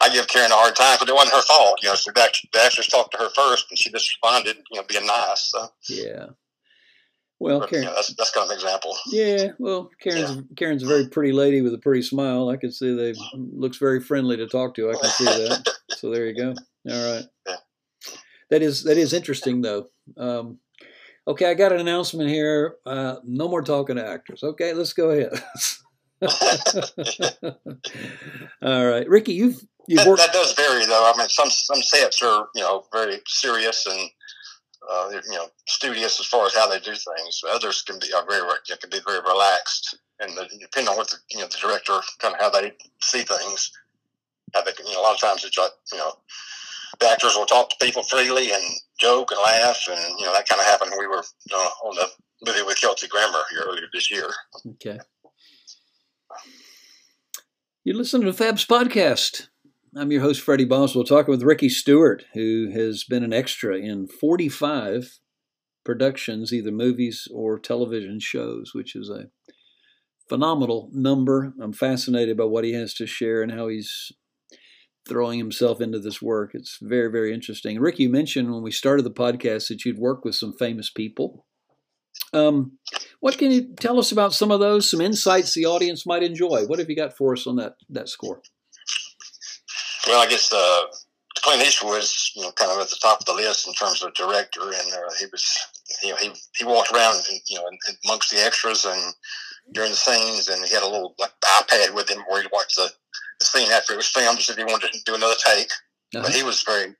[0.01, 1.79] I give Karen a hard time, but it wasn't her fault.
[1.83, 4.79] You know, so the, the actress talked to her first, and she just responded, you
[4.79, 5.51] know, being nice.
[5.51, 5.67] So.
[5.89, 6.27] Yeah.
[7.39, 8.95] Well, but, Karen, yeah, that's that's kind of an example.
[9.11, 10.41] Yeah, well, Karen's yeah.
[10.55, 12.49] Karen's a very pretty lady with a pretty smile.
[12.49, 14.89] I can see they looks very friendly to talk to.
[14.89, 15.71] I can see that.
[15.91, 16.55] so there you go.
[16.89, 17.25] All right.
[17.47, 17.55] Yeah.
[18.49, 19.87] That is that is interesting though.
[20.15, 20.59] Um,
[21.27, 22.75] okay, I got an announcement here.
[22.85, 24.43] Uh, no more talking to actors.
[24.43, 25.43] Okay, let's go ahead.
[28.61, 30.21] All right, Ricky, you've you've that, worked.
[30.21, 31.11] That does vary though.
[31.13, 34.09] I mean, some some sets are you know very serious and
[34.89, 37.41] uh, you know, studious as far as how they do things.
[37.49, 38.41] Others can be are very
[38.79, 42.35] can be very relaxed, and the, depending on what the you know the director kind
[42.35, 42.71] of how they
[43.01, 43.71] see things.
[44.53, 46.13] How they, you know, a lot of times it's like you know,
[46.99, 48.63] the actors will talk to people freely and
[48.99, 50.91] joke and laugh, and you know that kind of happened.
[50.97, 51.23] We were
[51.53, 52.07] uh, on the
[52.45, 54.29] movie with Kelsey Grammer here earlier this year.
[54.73, 54.99] Okay.
[57.83, 59.47] You listen to Fab's podcast.
[59.95, 64.07] I'm your host, Freddie Boswell, talking with Ricky Stewart, who has been an extra in
[64.07, 65.19] 45
[65.85, 69.27] productions, either movies or television shows, which is a
[70.27, 71.53] phenomenal number.
[71.61, 74.11] I'm fascinated by what he has to share and how he's
[75.07, 76.51] throwing himself into this work.
[76.53, 77.79] It's very, very interesting.
[77.79, 81.45] Rick, you mentioned when we started the podcast that you'd worked with some famous people.
[82.33, 82.77] Um,
[83.19, 86.65] what can you tell us about some of those, some insights the audience might enjoy?
[86.65, 88.41] What have you got for us on that, that score?
[90.07, 90.83] Well, I guess uh,
[91.41, 94.03] Clint Eastwood was you know, kind of at the top of the list in terms
[94.03, 95.57] of director, and uh, he was
[96.03, 97.65] you know he he walked around you know
[98.05, 99.13] amongst the extras and
[99.73, 102.75] during the scenes, and he had a little like iPad with him where he'd watch
[102.75, 102.89] the
[103.45, 105.69] scene after it was filmed, just if he wanted to do another take.
[106.15, 106.23] Uh-huh.
[106.23, 106.95] But he was very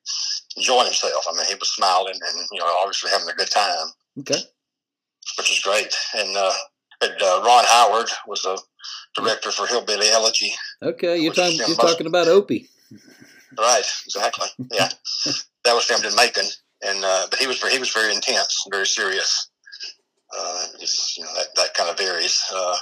[0.57, 1.25] enjoying himself.
[1.29, 3.87] I mean, he was smiling and you know obviously having a good time.
[4.19, 4.39] Okay,
[5.37, 5.93] which is great.
[6.15, 6.53] And uh,
[6.99, 8.57] but, uh, Ron Howard was a
[9.15, 10.51] director for Hillbilly Elegy.
[10.81, 12.69] Okay, you're talking you're talking about Opie.
[13.57, 14.49] Right, exactly.
[14.71, 14.89] Yeah,
[15.63, 16.45] that was filmed in Macon,
[16.83, 19.49] and uh, but he was very, he was very intense, very serious.
[20.37, 22.39] Uh, you know that, that kind of varies.
[22.53, 22.75] Uh,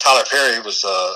[0.00, 1.12] Tyler Perry was uh,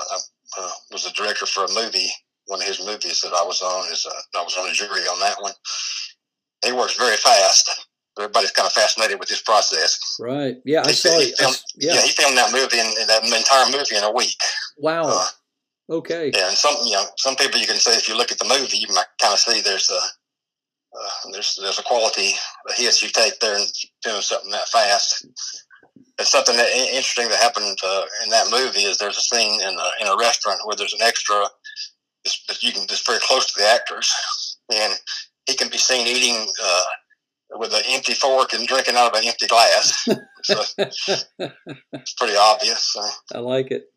[0.59, 2.09] uh, was a director for a movie,
[2.47, 3.91] one of his movies that I was on.
[3.91, 5.53] Is uh, I was on a jury on that one.
[6.65, 7.87] He works very fast.
[8.17, 9.99] Everybody's kind of fascinated with his process.
[10.19, 10.57] Right.
[10.65, 11.19] Yeah, I he, saw.
[11.19, 11.95] He filmed, yeah.
[11.95, 12.01] yeah.
[12.01, 14.37] he filmed that movie in, in that entire movie in a week.
[14.77, 15.03] Wow.
[15.07, 15.25] Uh,
[15.89, 16.31] Okay.
[16.33, 18.47] Yeah, and some you know some people you can say if you look at the
[18.47, 19.99] movie you might kind of see there's a
[20.97, 22.31] uh, there's there's a quality
[22.69, 23.67] a hit you take there and
[24.01, 25.25] doing something that fast.
[26.19, 29.75] And something that interesting that happened uh, in that movie is there's a scene in
[29.75, 31.45] a in a restaurant where there's an extra.
[32.47, 34.09] That you can just very close to the actors,
[34.71, 34.93] and
[35.45, 36.83] he can be seen eating uh,
[37.55, 40.07] with an empty fork and drinking out of an empty glass.
[40.43, 42.93] so it's pretty obvious.
[42.93, 43.01] So.
[43.33, 43.91] I like it.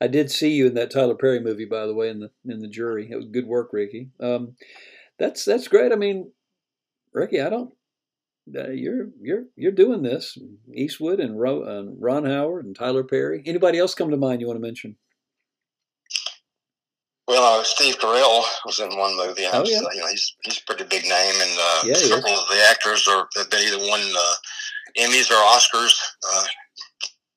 [0.00, 2.60] I did see you in that Tyler Perry movie, by the way, in the in
[2.60, 3.08] the jury.
[3.10, 4.10] It was good work, Ricky.
[4.20, 4.56] Um,
[5.18, 5.92] that's that's great.
[5.92, 6.32] I mean,
[7.12, 7.72] Ricky, I don't.
[8.56, 10.38] Uh, you're you're you're doing this.
[10.72, 13.42] Eastwood and Ro, uh, Ron Howard and Tyler Perry.
[13.46, 14.96] Anybody else come to mind you want to mention?
[17.26, 19.44] Well, uh, Steve Carell was in one movie.
[19.44, 19.80] And oh, yeah.
[19.92, 23.06] you know, he's he's a pretty big name, and uh, yeah, several of the actors
[23.06, 24.34] are have been either won uh,
[24.98, 25.94] Emmys or Oscars.
[26.26, 26.44] Uh,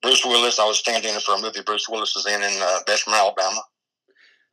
[0.02, 0.60] Bruce Willis.
[0.60, 3.62] I was standing in for a movie Bruce Willis is in in uh, Bessemer, Alabama.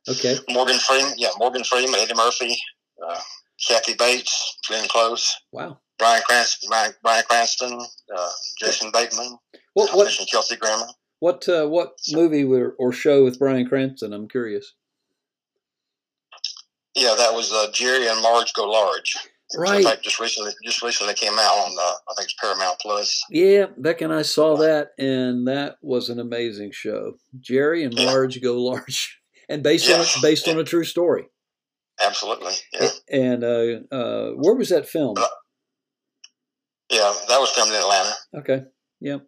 [0.07, 0.37] Okay.
[0.49, 2.57] Morgan Freeman, yeah, Morgan Freeman, Eddie Murphy,
[3.05, 3.19] uh,
[3.67, 5.35] Kathy Bates, Glenn Close.
[5.51, 5.79] Wow.
[5.99, 7.79] Bryan Cranston, Bryan, Bryan Cranston,
[8.15, 9.37] uh, Jason Bateman.
[9.73, 9.95] What?
[9.95, 10.11] What?
[10.31, 10.87] Kelsey Grammer.
[11.19, 11.47] What?
[11.47, 14.13] Uh, what movie or, or show with Bryan Cranston?
[14.13, 14.73] I'm curious.
[16.95, 19.15] Yeah, that was uh, Jerry and Marge Go Large.
[19.57, 19.83] Right.
[19.83, 23.23] Fact, just recently, just recently came out on uh, I think it's Paramount Plus.
[23.31, 27.13] Yeah, Beck and I saw that, and that was an amazing show.
[27.39, 28.43] Jerry and Marge yeah.
[28.43, 29.97] go large, and based yeah.
[29.97, 30.53] on based yeah.
[30.53, 31.25] on a true story.
[32.01, 32.53] Absolutely.
[32.73, 32.89] Yeah.
[33.11, 35.19] And uh, uh, where was that filmed?
[36.89, 38.13] Yeah, that was filmed in Atlanta.
[38.35, 38.63] Okay.
[39.01, 39.27] Yep.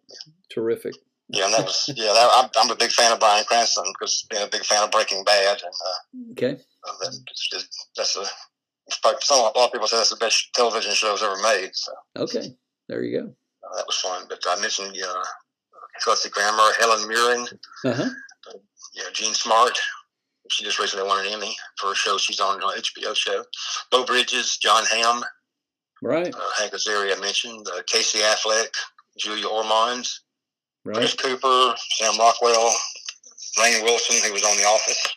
[0.52, 0.94] Terrific.
[1.28, 2.12] Yeah, and that was yeah.
[2.12, 4.90] That, I'm, I'm a big fan of Bryan Cranston because being a big fan of
[4.90, 6.60] Breaking Bad and uh, okay.
[6.84, 7.64] Uh, that,
[7.96, 8.24] that's a
[9.20, 11.70] some a lot of people say that's the best television shows ever made.
[11.72, 12.54] So okay,
[12.88, 13.26] there you go.
[13.26, 14.24] Uh, that was fun.
[14.28, 15.24] But I mentioned uh,
[16.04, 17.46] Kelsey Grammer, Helen Mirren,
[17.84, 18.10] uh-huh.
[18.50, 18.58] uh,
[18.94, 19.78] yeah, Jean Smart.
[20.50, 23.44] She just recently won an Emmy for a show she's on an HBO show.
[23.90, 25.22] Beau Bridges, Jon Hamm,
[26.02, 26.34] right?
[26.34, 28.68] Uh, Hank Azaria mentioned uh, Casey Affleck,
[29.18, 30.08] Julia Ormond,
[30.84, 30.96] right.
[30.96, 32.74] Chris Cooper, Sam Rockwell,
[33.58, 35.08] Rainn Wilson, who was on The Office.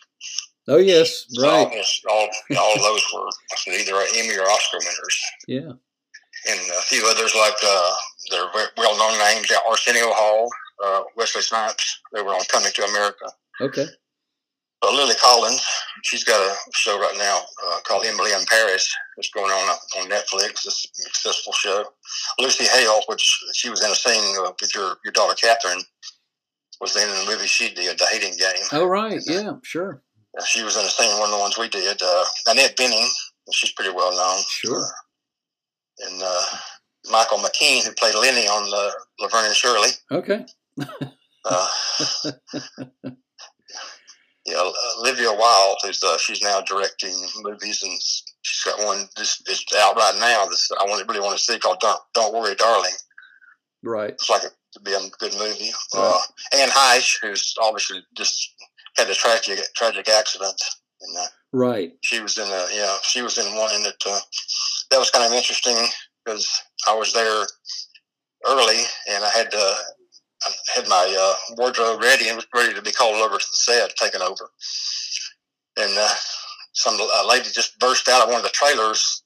[0.68, 1.48] Oh yes, right.
[1.48, 1.70] all,
[2.10, 5.20] all, all those were either Emmy or Oscar winners.
[5.46, 5.72] Yeah,
[6.48, 7.94] and a few others like uh,
[8.30, 8.46] their
[8.76, 10.48] well-known names: Arsenio Hall,
[10.84, 12.00] uh, Wesley Snipes.
[12.12, 13.26] They were on Coming to America.
[13.60, 13.86] Okay.
[14.94, 15.62] Lily Collins,
[16.02, 18.94] she's got a show right now uh, called Emily in Paris.
[19.16, 20.66] It's going on uh, on Netflix.
[20.66, 21.84] It's a successful show.
[22.38, 23.22] Lucy Hale, which
[23.54, 25.82] she was in a scene uh, with your your daughter Catherine,
[26.80, 28.64] was in the movie she did, The Hating Game.
[28.72, 30.02] Oh right, yeah, sure
[30.44, 32.00] she was in the scene, one of the ones we did.
[32.02, 33.08] Uh, Annette Bening,
[33.52, 34.42] she's pretty well known.
[34.48, 34.86] Sure.
[36.00, 36.42] And uh,
[37.10, 39.88] Michael McKean, who played Lenny on the Laverne and Shirley.
[40.10, 40.44] Okay.
[44.48, 47.92] uh, yeah, Olivia Wilde, who's uh, she's now directing movies, and
[48.42, 50.46] she's got one this is out right now.
[50.46, 52.92] This I want really want to see called "Don't Don't Worry, Darling."
[53.82, 54.10] Right.
[54.10, 55.72] It's like a, to be a good movie.
[55.94, 56.14] Right.
[56.14, 56.18] Uh,
[56.56, 58.54] Anne Heche, who's obviously just
[58.96, 60.60] had a tragic tragic accident.
[61.00, 61.92] And, uh, right.
[62.02, 62.96] She was in a yeah.
[63.02, 64.20] She was in one, that uh,
[64.90, 65.76] that was kind of interesting
[66.24, 66.48] because
[66.88, 67.46] I was there
[68.46, 69.74] early, and I had to.
[70.74, 73.96] Had my uh, wardrobe ready and was ready to be called over to the set,
[73.96, 74.50] taken over.
[75.78, 76.14] And uh,
[76.72, 79.22] some a lady just burst out of one of the trailers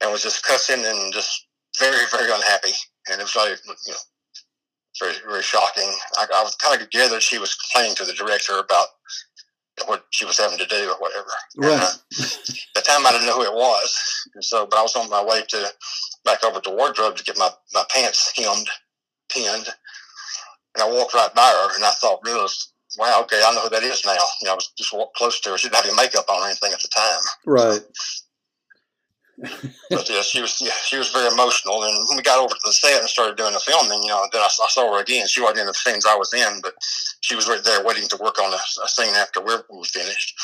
[0.00, 1.46] and was just cussing and just
[1.78, 2.72] very very unhappy,
[3.10, 3.98] and it was like you know
[5.00, 5.90] very very shocking.
[6.16, 8.86] I, I was kind of gathered she was complaining to the director about
[9.86, 11.30] what she was having to do or whatever.
[11.56, 11.72] Right.
[11.72, 11.92] And, uh,
[12.76, 15.24] the time I didn't know who it was, and so but I was on my
[15.24, 15.72] way to
[16.24, 18.68] back over to wardrobe to get my my pants hemmed,
[19.32, 19.68] pinned,
[20.74, 22.48] and I walked right by her, and I thought, really,
[22.98, 24.12] wow, okay, I know who that is now.
[24.40, 25.58] You know, I was just walked close to her.
[25.58, 27.20] She didn't have any makeup on or anything at the time.
[27.46, 27.82] Right.
[29.90, 31.82] but yeah, she was yeah, she was very emotional.
[31.82, 34.24] And when we got over to the set and started doing the filming, you know,
[34.32, 35.26] then I, I saw her again.
[35.26, 36.74] She wasn't in the scenes I was in, but
[37.20, 40.34] she was right there waiting to work on a, a scene after we were finished.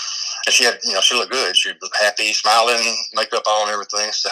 [0.46, 1.56] And she had, you know, she looked good.
[1.56, 2.82] She was happy, smiling,
[3.14, 4.10] makeup on, everything.
[4.10, 4.30] So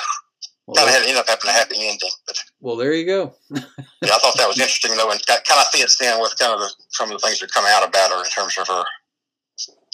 [0.68, 2.10] Well, kind of had ended up having a happy ending.
[2.26, 3.34] But well, there you go.
[3.50, 3.62] yeah,
[4.04, 6.70] I thought that was interesting though, and kind of fits in with kind of the,
[6.90, 8.84] some of the things that come out about her in terms of her,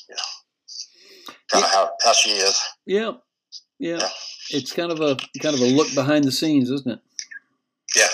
[0.08, 0.22] you know,
[1.52, 2.60] kind of how, how she is.
[2.86, 3.12] Yeah.
[3.78, 3.98] Yeah.
[4.00, 4.08] Yeah.
[4.50, 6.98] It's kind of a kind of a look behind the scenes, isn't it?
[7.94, 8.08] Yeah,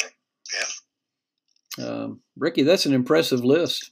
[1.78, 1.86] yeah.
[1.86, 3.90] Um, Ricky, that's an impressive list.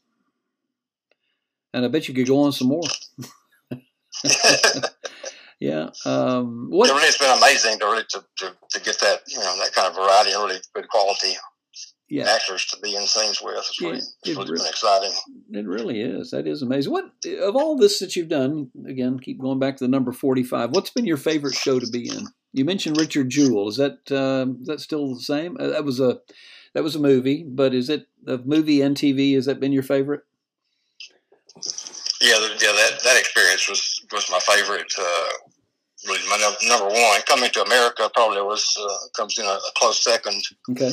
[1.73, 2.83] And I bet you could go on some more.
[5.61, 5.91] Yeah.
[6.05, 9.57] Um, it really, has been amazing to really to, to, to get that you know
[9.59, 11.33] that kind of variety and really good quality
[12.09, 13.57] Yeah, actors to be in scenes with.
[13.59, 15.13] It's really, Yeah, it's it really really- been exciting.
[15.51, 16.31] it really is.
[16.31, 16.93] That is amazing.
[16.93, 17.07] What
[17.43, 18.71] of all this that you've done?
[18.89, 20.71] Again, keep going back to the number forty-five.
[20.71, 22.27] What's been your favorite show to be in?
[22.53, 23.69] You mentioned Richard Jewell.
[23.69, 25.57] Is that uh, is that still the same?
[25.59, 26.21] Uh, that was a
[26.75, 29.35] that was a movie, but is it a movie and TV?
[29.35, 30.21] Has that been your favorite?
[32.21, 34.93] Yeah, yeah, that, that experience was was my favorite.
[34.99, 35.29] Uh,
[36.07, 37.21] really, my num- number one.
[37.27, 40.43] Coming to America probably was uh, comes in a, a close second.
[40.71, 40.93] Okay.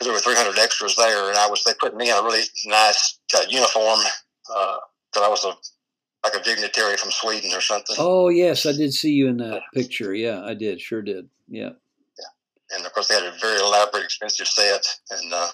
[0.00, 3.18] There were 300 extras there, and I was they put me in a really nice
[3.36, 4.00] uh, uniform.
[4.52, 4.76] Uh,
[5.14, 5.52] that I was a
[6.24, 7.96] like a dignitary from Sweden or something.
[7.98, 10.14] Oh yes, I did see you in that picture.
[10.14, 10.80] Yeah, I did.
[10.80, 11.28] Sure did.
[11.48, 11.70] Yeah.
[12.74, 14.86] and of course they had a very elaborate, expensive set.
[15.10, 15.48] And uh,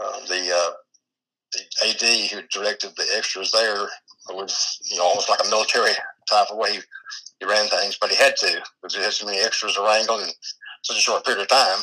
[0.00, 0.70] uh, the uh,
[1.52, 3.88] the AD who directed the extras there
[4.34, 5.92] was, you know, almost like a military
[6.28, 6.80] type of way he,
[7.40, 10.18] he ran things, but he had to because he had so many extras to wrangle
[10.18, 10.28] in
[10.82, 11.78] such a short period of time.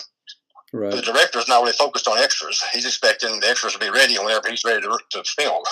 [0.72, 1.04] The Right.
[1.06, 4.64] director's not really focused on extras; he's expecting the extras to be ready whenever he's
[4.66, 5.64] ready to, to film.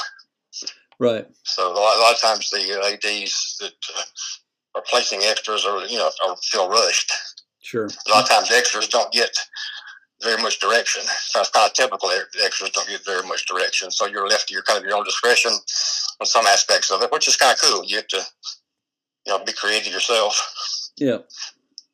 [0.99, 1.25] Right.
[1.43, 4.01] So a lot, a lot of times the uh, ADs that uh,
[4.75, 7.11] are placing extras are, you know, are feel rushed.
[7.63, 7.85] Sure.
[7.87, 9.35] a lot of times extras don't get
[10.21, 11.01] very much direction.
[11.05, 12.11] So it's kind of typical.
[12.43, 15.03] Extras don't get very much direction, so you're left to your kind of your own
[15.03, 15.51] discretion
[16.21, 17.83] on some aspects of it, which is kind of cool.
[17.83, 18.21] You have to,
[19.25, 20.39] you know, be creative yourself.
[20.97, 21.17] Yeah.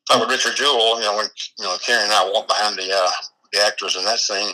[0.09, 2.91] Like with Richard Jewell, you know, when you know Karen and I walked behind the
[2.93, 3.09] uh,
[3.51, 4.53] the actors in that scene,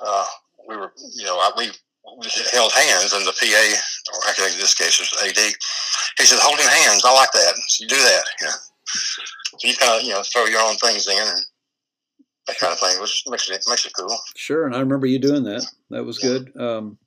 [0.00, 0.26] uh,
[0.68, 1.70] we were, you know, I, we
[2.18, 3.64] we held hands, and the PA,
[4.14, 5.54] or actually in this case it was AD,
[6.18, 7.54] he said, "Holding hands, I like that.
[7.68, 8.58] So you do that." Yeah.
[9.58, 11.40] So you kind of, you know, throw your own things in and
[12.48, 14.16] that kind of thing, which makes it makes it cool.
[14.36, 15.64] Sure, and I remember you doing that.
[15.90, 16.52] That was good.
[16.60, 16.98] Um,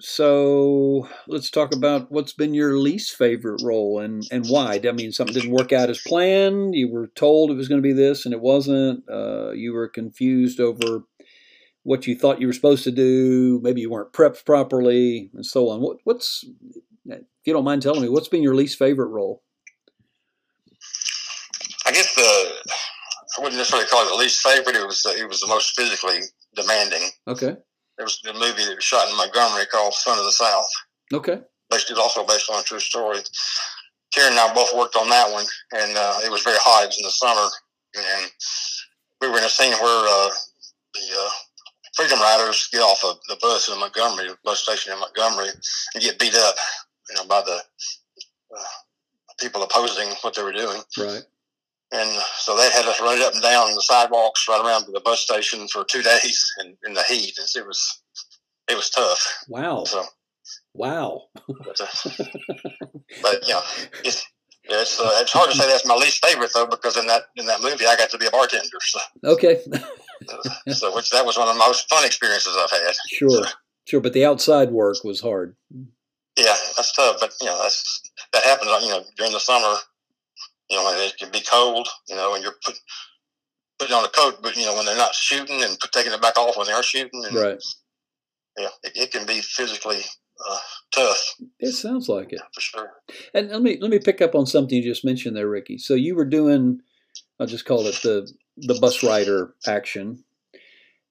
[0.00, 4.80] so let's talk about what's been your least favorite role and and why.
[4.86, 6.74] I mean, something didn't work out as planned.
[6.74, 9.04] You were told it was going to be this, and it wasn't.
[9.08, 11.04] Uh, you were confused over
[11.84, 13.60] what you thought you were supposed to do.
[13.62, 15.80] Maybe you weren't prepped properly, and so on.
[15.80, 16.44] What, what's
[17.06, 19.42] if you don't mind telling me, what's been your least favorite role?
[21.86, 22.72] I guess the
[23.38, 24.76] I wouldn't necessarily call it the least favorite.
[24.76, 26.20] It was it was the most physically
[26.54, 27.10] demanding.
[27.28, 27.56] Okay.
[27.98, 30.68] It was the movie that was shot in Montgomery called Son of the South.
[31.12, 31.38] Okay.
[31.70, 33.20] Based, it's also based on a true story.
[34.12, 36.84] Karen and I both worked on that one, and uh, it was very hot.
[36.84, 37.48] It was in the summer,
[37.96, 38.30] and
[39.20, 40.30] we were in a scene where uh,
[40.94, 41.30] the uh,
[41.96, 46.02] Freedom Riders get off of the bus in Montgomery, the bus station in Montgomery, and
[46.02, 46.54] get beat up,
[47.10, 47.58] you know, by the
[48.56, 48.64] uh,
[49.40, 50.80] people opposing what they were doing.
[50.98, 51.22] Right.
[51.94, 55.00] And so that had us run it up and down the sidewalks right around the
[55.00, 57.38] bus station for two days in, in the heat.
[57.56, 58.02] It was
[58.68, 59.44] it was tough.
[59.48, 59.84] Wow.
[59.84, 60.04] So,
[60.74, 61.22] Wow.
[61.46, 62.24] but, uh,
[63.22, 63.62] but you know,
[64.04, 64.26] it's
[64.64, 67.46] it's uh, it's hard to say that's my least favorite though because in that in
[67.46, 68.78] that movie I got to be a bartender.
[68.80, 69.60] So, Okay.
[70.72, 72.94] so which that was one of the most fun experiences I've had.
[73.08, 73.44] Sure.
[73.86, 74.00] Sure.
[74.00, 75.54] But the outside work was hard.
[76.36, 77.18] Yeah, that's tough.
[77.20, 78.02] But you know, that's
[78.32, 78.70] that happens.
[78.82, 79.76] You know, during the summer,
[80.70, 81.88] you know, when it can be cold.
[82.08, 82.78] You know, and you're put,
[83.78, 86.38] putting on a coat, but you know, when they're not shooting and taking it back
[86.38, 87.58] off when they are shooting, and, Right.
[88.58, 90.00] yeah, it, it can be physically
[90.48, 90.58] uh,
[90.92, 92.40] tough It sounds like it.
[92.54, 92.90] for sure.
[93.34, 95.78] And let me let me pick up on something you just mentioned there, Ricky.
[95.78, 96.80] So you were doing,
[97.38, 100.24] I'll just call it the the bus rider action,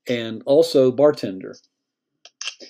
[0.07, 1.55] and also bartender.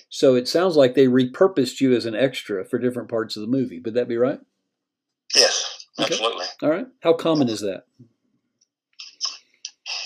[0.08, 3.48] So it sounds like they repurposed you as an extra for different parts of the
[3.48, 3.80] movie.
[3.84, 4.40] Would that be right?
[5.34, 6.12] Yes, Okay.
[6.12, 6.46] absolutely.
[6.62, 6.86] All right.
[7.00, 7.84] How common is that?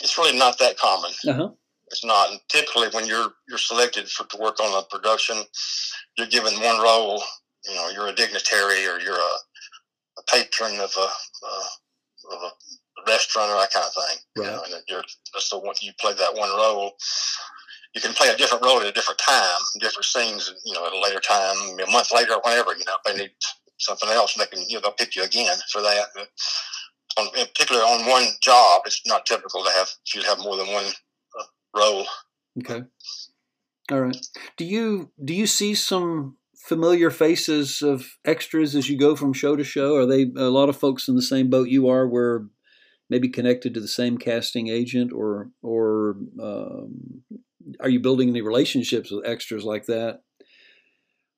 [0.03, 1.13] It's really not that common.
[1.27, 1.49] Uh huh.
[1.91, 2.31] It's not.
[2.31, 5.39] And typically, when you're you're selected for to work on a production,
[6.17, 7.23] you're given one role.
[7.67, 9.35] You know, you're a dignitary or you're a,
[10.19, 11.09] a patron of a,
[11.47, 14.17] uh, of a restaurant or that kind of thing.
[14.37, 16.93] You know, and you're that's the one you play that one role.
[17.95, 20.53] You can play a different role at a different time, different scenes.
[20.65, 22.73] You know, at a later time, a month later, or whenever.
[22.73, 23.31] You know, they need
[23.79, 26.09] something else, can you know they'll pick you again for that.
[26.15, 26.29] But
[27.19, 30.69] on, in particular, on one job, it's not typical to have you have more than
[30.69, 31.45] one uh,
[31.77, 32.07] role.
[32.61, 32.83] Okay.
[33.91, 34.17] All right.
[34.57, 39.57] Do you do you see some familiar faces of extras as you go from show
[39.57, 39.97] to show?
[39.97, 42.47] Are they a lot of folks in the same boat you are, where
[43.09, 47.23] maybe connected to the same casting agent, or or um,
[47.81, 50.21] are you building any relationships with extras like that?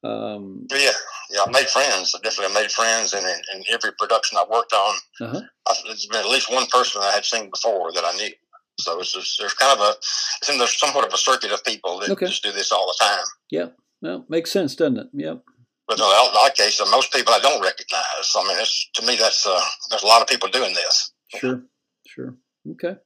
[0.03, 0.93] Um, yeah,
[1.31, 2.15] yeah, I made friends.
[2.15, 5.41] I definitely made friends, and in, in every production I worked on, uh-huh.
[5.69, 8.31] I, there's been at least one person I had seen before that I knew.
[8.79, 11.63] So it's just, there's kind of a, it's in there's somewhat of a circuit of
[11.65, 12.27] people that Okay.
[12.27, 13.25] just do this all the time.
[13.51, 13.67] Yeah,
[14.01, 15.09] well, makes sense, doesn't it?
[15.13, 15.43] Yep.
[15.87, 18.33] But in lot of cases, most people I don't recognize.
[18.37, 21.13] I mean, it's, to me, that's uh, there's a lot of people doing this.
[21.37, 21.65] Sure.
[22.07, 22.37] Sure.
[22.73, 22.97] Okay.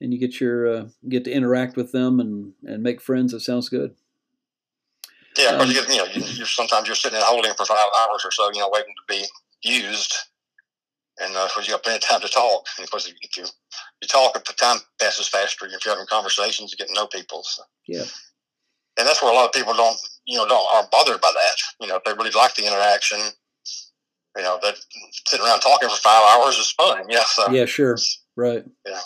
[0.00, 3.32] And you get your uh, get to interact with them and and make friends.
[3.32, 3.94] That sounds good.
[5.40, 7.78] Yeah, of course, Um, you, know, you, you're sometimes you're sitting in holding for five
[7.78, 9.24] hours or so, you know, waiting to be
[9.62, 10.14] used,
[11.20, 12.66] and uh, of course you got plenty of time to talk.
[12.76, 13.44] And of course, if you
[14.02, 15.66] you talk, the time passes faster.
[15.66, 17.42] If you're having conversations, you get to know people.
[17.42, 17.62] So.
[17.86, 18.04] Yeah.
[18.98, 21.56] and that's where a lot of people don't, you know, don't are bothered by that.
[21.80, 23.18] You know, if they really like the interaction,
[24.36, 24.76] you know, that
[25.26, 27.04] sitting around talking for five hours is fun.
[27.08, 27.96] Yeah, so Yeah, sure.
[28.36, 28.64] Right.
[28.86, 29.00] Yeah.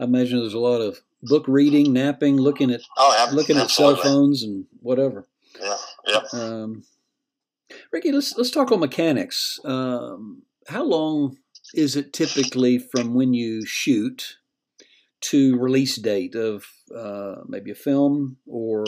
[0.00, 3.96] I imagine there's a lot of book reading, napping, looking at oh, looking at cell
[3.96, 5.26] phones and whatever.
[5.60, 6.20] Yeah, yeah.
[6.32, 6.84] Um,
[7.92, 9.58] Ricky, let's let's talk on mechanics.
[9.64, 11.38] Um, how long
[11.74, 14.38] is it typically from when you shoot
[15.20, 18.84] to release date of uh, maybe a film or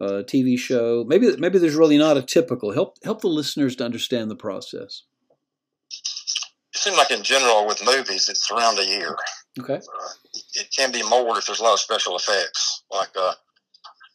[0.00, 1.04] a TV show?
[1.06, 2.72] Maybe maybe there's really not a typical.
[2.72, 5.02] Help help the listeners to understand the process.
[5.90, 9.16] It seems like in general with movies, it's around a year.
[9.58, 9.76] Okay.
[9.76, 10.08] Uh,
[10.54, 13.32] it can be more if there's a lot of special effects, like uh,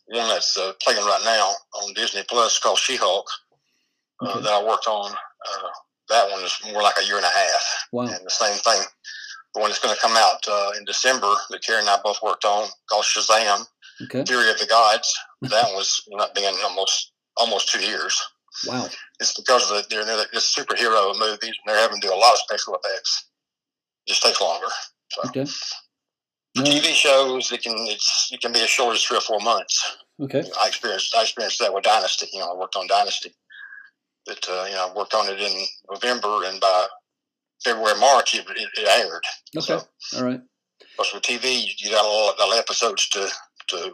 [0.07, 3.27] one that's uh, playing right now on Disney Plus called She-Hulk
[4.21, 4.41] uh, Okay.
[4.41, 5.11] that I worked on.
[5.11, 5.67] Uh,
[6.09, 8.03] that one is more like a year and a half, Wow.
[8.03, 8.81] and the same thing.
[9.53, 12.21] The one that's going to come out uh, in December that Karen and I both
[12.23, 13.65] worked on called Shazam:
[14.03, 14.23] Okay.
[14.25, 15.13] Fury of the Gods.
[15.41, 18.21] That was not being almost almost two years.
[18.67, 18.87] Wow.
[19.19, 22.33] It's because the, they're, they're just superhero movies, and they're having to do a lot
[22.33, 23.27] of special effects.
[24.05, 24.67] It just takes longer.
[25.11, 25.21] So.
[25.29, 25.45] Okay.
[26.55, 29.39] No, TV shows, it can it's it can be as short as three or four
[29.39, 29.97] months.
[30.21, 30.43] okay.
[30.61, 32.27] I experienced I experienced that with Dynasty.
[32.33, 33.33] You know, I worked on Dynasty.
[34.25, 36.87] But uh, you know, I worked on it in November, and by
[37.63, 39.23] February March, it, it, it aired.
[39.57, 39.83] Okay.
[40.17, 40.41] All right.
[40.95, 43.27] Plus, with TV, you got a lot, a lot of episodes to
[43.69, 43.93] to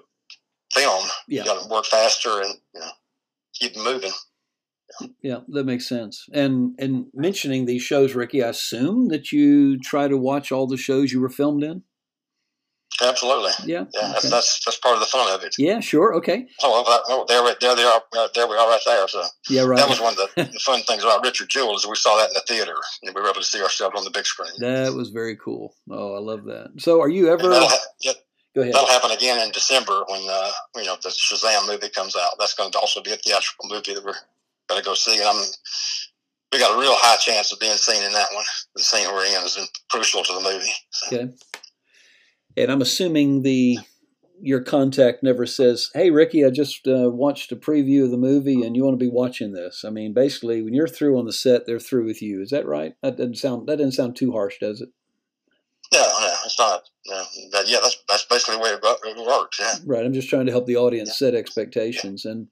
[0.73, 1.05] film.
[1.27, 1.41] Yeah.
[1.41, 2.89] You got to work faster and you know
[3.53, 4.11] keep moving.
[5.21, 6.25] Yeah, that makes sense.
[6.33, 10.77] And and mentioning these shows, Ricky, I assume that you try to watch all the
[10.77, 11.83] shows you were filmed in.
[13.01, 13.51] Absolutely.
[13.65, 13.85] Yeah.
[13.93, 14.29] Yeah, that's, Okay.
[14.29, 15.53] that's that's part of the fun of it.
[15.59, 15.79] Yeah.
[15.81, 16.15] Sure.
[16.15, 16.47] Okay.
[16.63, 18.01] Oh, that, oh there, we- there they are.
[18.17, 19.07] Uh, there we are, right there.
[19.07, 19.63] So Yeah.
[19.65, 19.77] Right.
[19.77, 22.29] that was one of the, the fun things about Richard Jewell is we saw that
[22.29, 24.49] in the theater, and we were able to see ourselves on the big screen.
[24.59, 25.75] That was very cool.
[25.91, 26.71] Oh, I love that.
[26.79, 27.51] So, are you ever?
[27.53, 28.13] Ha- yeah,
[28.55, 28.73] Go ahead.
[28.73, 32.31] that'll happen again in December when uh, you know the Shazam movie comes out.
[32.39, 34.15] That's going to also be a theatrical movie that we're
[34.69, 35.43] going to go see, and I'm
[36.51, 38.45] we got a real high chance of being seen in that one.
[38.75, 39.59] The scene we're in is
[39.91, 40.71] crucial to the movie.
[40.89, 41.33] So, Okay.
[42.57, 43.77] And I'm assuming the
[44.39, 48.63] your contact never says, "Hey, Ricky, I just uh, watched a preview of the movie,
[48.63, 51.33] and you want to be watching this." I mean, basically, when you're through on the
[51.33, 52.41] set, they're through with you.
[52.41, 52.93] Is that right?
[53.01, 54.89] That doesn't sound that doesn't sound too harsh, does it?
[55.91, 56.89] yeah, yeah, it's not.
[57.05, 59.59] Yeah, that, yeah, that's that's basically the way it, works.
[59.59, 59.75] Yeah.
[59.85, 60.05] Right.
[60.05, 62.25] I'm just trying to help the audience set expectations.
[62.25, 62.47] And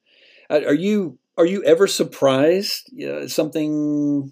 [0.50, 4.32] uh, are you are you ever surprised uh, something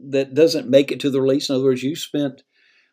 [0.00, 1.48] that doesn't make it to the release?
[1.48, 2.42] In other words, you spent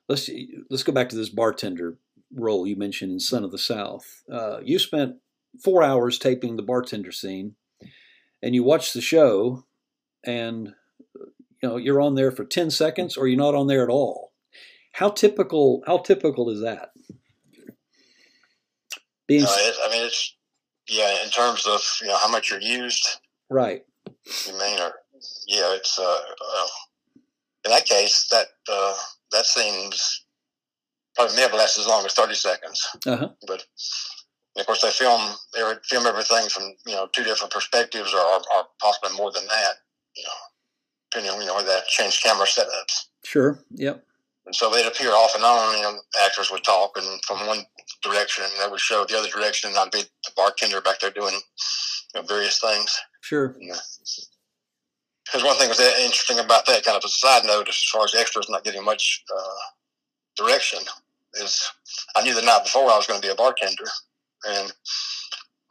[0.10, 0.30] let's
[0.70, 1.98] let's go back to this bartender
[2.36, 4.24] role you mentioned in Son of the South.
[4.32, 5.16] Uh, you spent
[5.64, 7.56] four hours taping the bartender scene,
[8.42, 9.66] and you watch the show,
[10.24, 10.74] and
[11.16, 14.34] you know you're on there for ten seconds, or you're not on there at all.
[14.94, 15.84] How typical?
[15.88, 16.92] How typical is that?
[19.28, 20.36] Being Uh, it, I mean, it's
[20.88, 21.24] yeah.
[21.24, 23.08] In terms of you know how much you're used,
[23.50, 23.84] right.
[24.46, 24.94] you mean, or
[25.48, 26.68] yeah, it's uh, uh
[27.66, 28.96] in that case that uh,
[29.32, 30.25] that seems
[31.16, 32.88] probably never lasts as long as thirty seconds.
[33.06, 33.30] Uh huh.
[33.48, 33.66] But
[34.58, 35.22] of course, they film
[35.54, 39.74] they film everything from you know two different perspectives, or, or possibly more than that.
[40.16, 40.40] You know,
[41.12, 43.08] depending on you know that change camera setups.
[43.24, 43.60] Sure.
[43.72, 44.04] Yep.
[44.46, 45.78] And so they'd appear off and on.
[45.78, 47.66] You know, actors would talk, and from one
[48.04, 51.12] direction, and they would show the other direction, and I'd be the bartender back there
[51.12, 52.96] doing you know, various things.
[53.22, 53.56] Sure.
[55.26, 58.14] Because one thing was interesting about that, kind of a side note, as far as
[58.14, 59.66] extras not getting much uh,
[60.38, 60.80] direction,
[61.42, 61.70] is
[62.16, 63.86] I knew the night before I was going to be a bartender,
[64.48, 64.72] and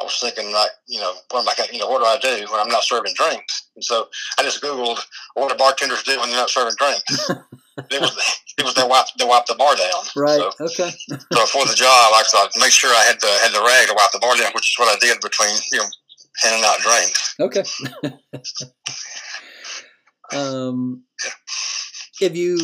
[0.01, 2.19] I was thinking like, you know, what am I, going, you know, what do I
[2.19, 3.69] do when I'm not serving drinks?
[3.77, 4.09] And so
[4.39, 4.99] I just Googled
[5.35, 7.31] what do bartenders do when they're not serving drinks.
[7.91, 10.03] it was it was they wipe they wipe the bar down.
[10.17, 10.41] Right.
[10.41, 10.91] So, okay.
[11.33, 13.95] so for the job, I thought make sure I had the had the rag to
[13.95, 15.87] wipe the bar down, which is what I did between you know
[16.43, 17.35] handing out drinks.
[17.41, 17.62] Okay.
[20.37, 21.05] um,
[22.21, 22.59] have you?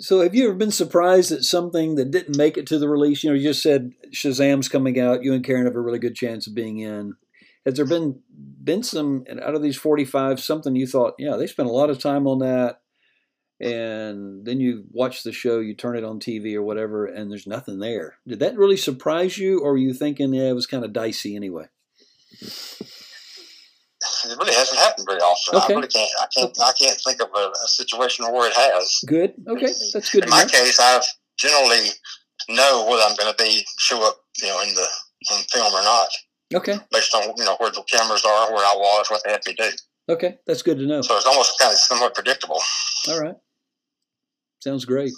[0.00, 3.22] So, have you ever been surprised at something that didn't make it to the release?
[3.22, 5.22] You know, you just said Shazam's coming out.
[5.22, 7.16] You and Karen have a really good chance of being in.
[7.66, 8.20] Has there been
[8.64, 11.90] been some out of these forty five something you thought, yeah, they spent a lot
[11.90, 12.80] of time on that,
[13.60, 17.46] and then you watch the show, you turn it on TV or whatever, and there's
[17.46, 18.14] nothing there.
[18.26, 21.36] Did that really surprise you, or were you thinking, yeah, it was kind of dicey
[21.36, 21.66] anyway?
[24.24, 25.56] It really hasn't happened very often.
[25.56, 25.74] Okay.
[25.74, 26.10] I really can't.
[26.20, 26.56] I can't.
[26.60, 29.00] I can't think of a, a situation where it has.
[29.06, 29.34] Good.
[29.48, 30.24] Okay, that's good.
[30.24, 31.04] In my case, I've
[31.38, 31.90] generally
[32.48, 34.86] know whether I'm going to be show up, you know, in the
[35.30, 36.08] in film or not.
[36.54, 36.78] Okay.
[36.90, 39.54] Based on you know where the cameras are, where I was, what they had me
[39.54, 39.70] do.
[40.08, 41.02] Okay, that's good to know.
[41.02, 42.60] So it's almost kind of somewhat predictable.
[43.08, 43.36] All right.
[44.60, 45.12] Sounds great.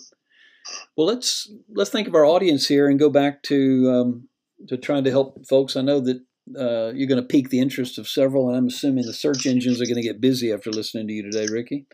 [0.96, 4.28] Well, let's let's think of our audience here and go back to um,
[4.68, 5.76] to trying to help folks.
[5.76, 6.20] I know that
[6.59, 9.80] uh, you're going to pique the interest of several, and I'm assuming the search engines
[9.80, 11.86] are going to get busy after listening to you today, Ricky.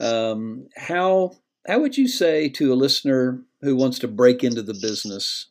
[0.00, 1.32] Um, how
[1.66, 5.46] how would you say to a listener who wants to break into the business?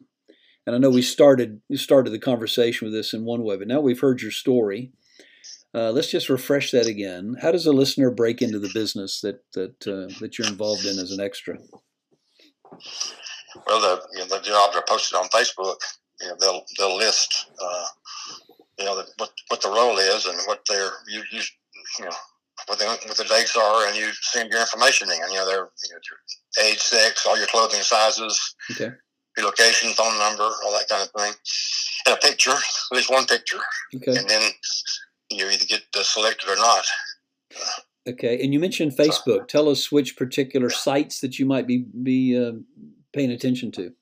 [0.66, 3.68] And I know we started we started the conversation with this in one way, but
[3.68, 4.92] now we've heard your story.
[5.74, 7.36] Uh, let's just refresh that again.
[7.42, 10.98] How does a listener break into the business that that uh, that you're involved in
[10.98, 11.58] as an extra?
[13.68, 15.78] Well, the you know, the jobs are posted on Facebook.
[16.22, 17.86] You know, they'll they'll list uh,
[18.78, 21.42] you know the, what what the role is and what their you you
[22.00, 22.16] you know
[22.68, 25.18] what the what the dates are, and you send your information in.
[25.32, 28.92] You know, their you know, your age, sex, all your clothing sizes, okay.
[29.38, 31.34] your location, phone number, all that kind of thing,
[32.06, 33.60] and a picture, at least one picture,
[33.96, 34.18] okay.
[34.20, 34.52] and then
[35.30, 36.86] you either get selected or not.
[38.08, 39.40] Okay, and you mentioned Facebook.
[39.42, 42.54] So, Tell us which particular sites that you might be be uh,
[43.14, 43.94] paying attention to.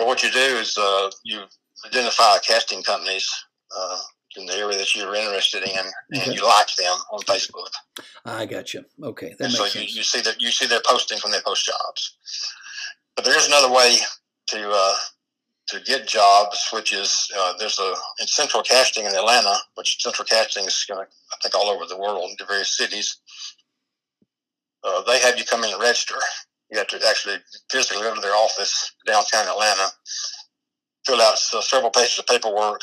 [0.00, 1.42] Well, what you do is uh, you
[1.84, 3.28] identify casting companies
[3.76, 3.98] uh,
[4.34, 5.76] in the area that you're interested in,
[6.12, 6.32] and okay.
[6.32, 7.68] you like them on Facebook.
[8.24, 8.86] I got you.
[9.02, 11.66] Okay, that and so you, you, see that you see their posting when they post
[11.66, 12.16] jobs.
[13.14, 13.96] But there is another way
[14.46, 14.96] to uh,
[15.68, 17.92] to get jobs, which is uh, there's a
[18.22, 21.84] in Central Casting in Atlanta, which Central Casting is going to I think all over
[21.84, 23.18] the world into various cities.
[24.82, 26.16] Uh, they have you come in and register.
[26.70, 27.36] You have to actually
[27.70, 29.88] physically go to their office downtown Atlanta,
[31.06, 32.80] fill out several pages of paperwork,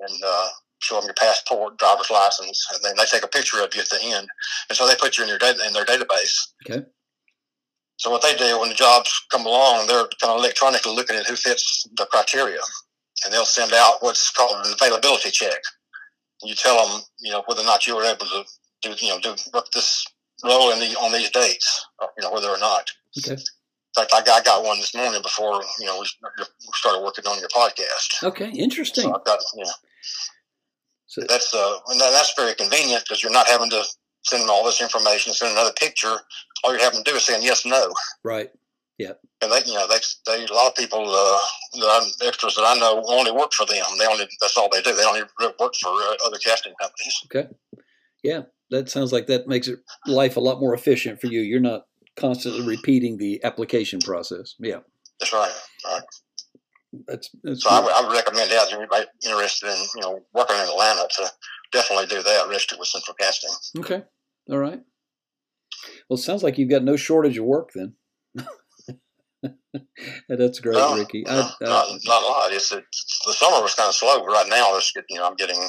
[0.00, 0.48] and uh,
[0.80, 3.90] show them your passport, driver's license, and then they take a picture of you at
[3.90, 4.26] the end,
[4.68, 6.48] and so they put you in your data in their database.
[6.68, 6.84] Okay.
[7.98, 11.26] So what they do when the jobs come along, they're kind of electronically looking at
[11.26, 12.60] who fits the criteria,
[13.24, 15.60] and they'll send out what's called an availability check.
[16.44, 18.44] You tell them, you know, whether or not you were able to
[18.82, 19.34] do, you know, do
[19.74, 20.06] this
[20.44, 21.86] role in the on these dates,
[22.16, 22.88] you know, whether or not.
[23.16, 23.32] Okay.
[23.32, 26.06] In fact, I got, I got one this morning before you know we
[26.74, 28.22] started working on your podcast.
[28.22, 29.04] Okay, interesting.
[29.04, 29.70] So I've got you know,
[31.06, 33.82] so that's uh, and that's very convenient because you're not having to
[34.24, 36.16] send them all this information, send another picture.
[36.62, 37.92] All you're having to do is saying yes, no.
[38.24, 38.50] Right.
[38.98, 39.12] Yeah.
[39.40, 41.38] And they, you know, they, they a lot of people, uh,
[41.74, 43.84] that I'm, extras that I know only work for them.
[43.98, 44.94] They only that's all they do.
[44.94, 47.20] They only work for uh, other casting companies.
[47.26, 47.48] Okay.
[48.24, 51.40] Yeah, that sounds like that makes it life a lot more efficient for you.
[51.40, 51.82] You're not
[52.18, 54.54] constantly repeating the application process.
[54.58, 54.80] Yeah.
[55.20, 55.52] That's right.
[55.86, 56.02] right.
[57.06, 60.56] That's, that's so I would, I would, recommend that anybody interested in you know working
[60.56, 61.30] in Atlanta to
[61.70, 62.46] definitely do that.
[62.48, 63.50] Register with Central Casting.
[63.78, 64.02] Okay.
[64.50, 64.80] All right.
[66.08, 67.94] Well, it sounds like you've got no shortage of work then.
[70.28, 71.24] That's great, no, Ricky.
[71.26, 72.52] No, I, not, not a lot.
[72.52, 75.36] It's, it's, the summer was kind of slow, but right now, it's, you know, I'm
[75.36, 75.60] getting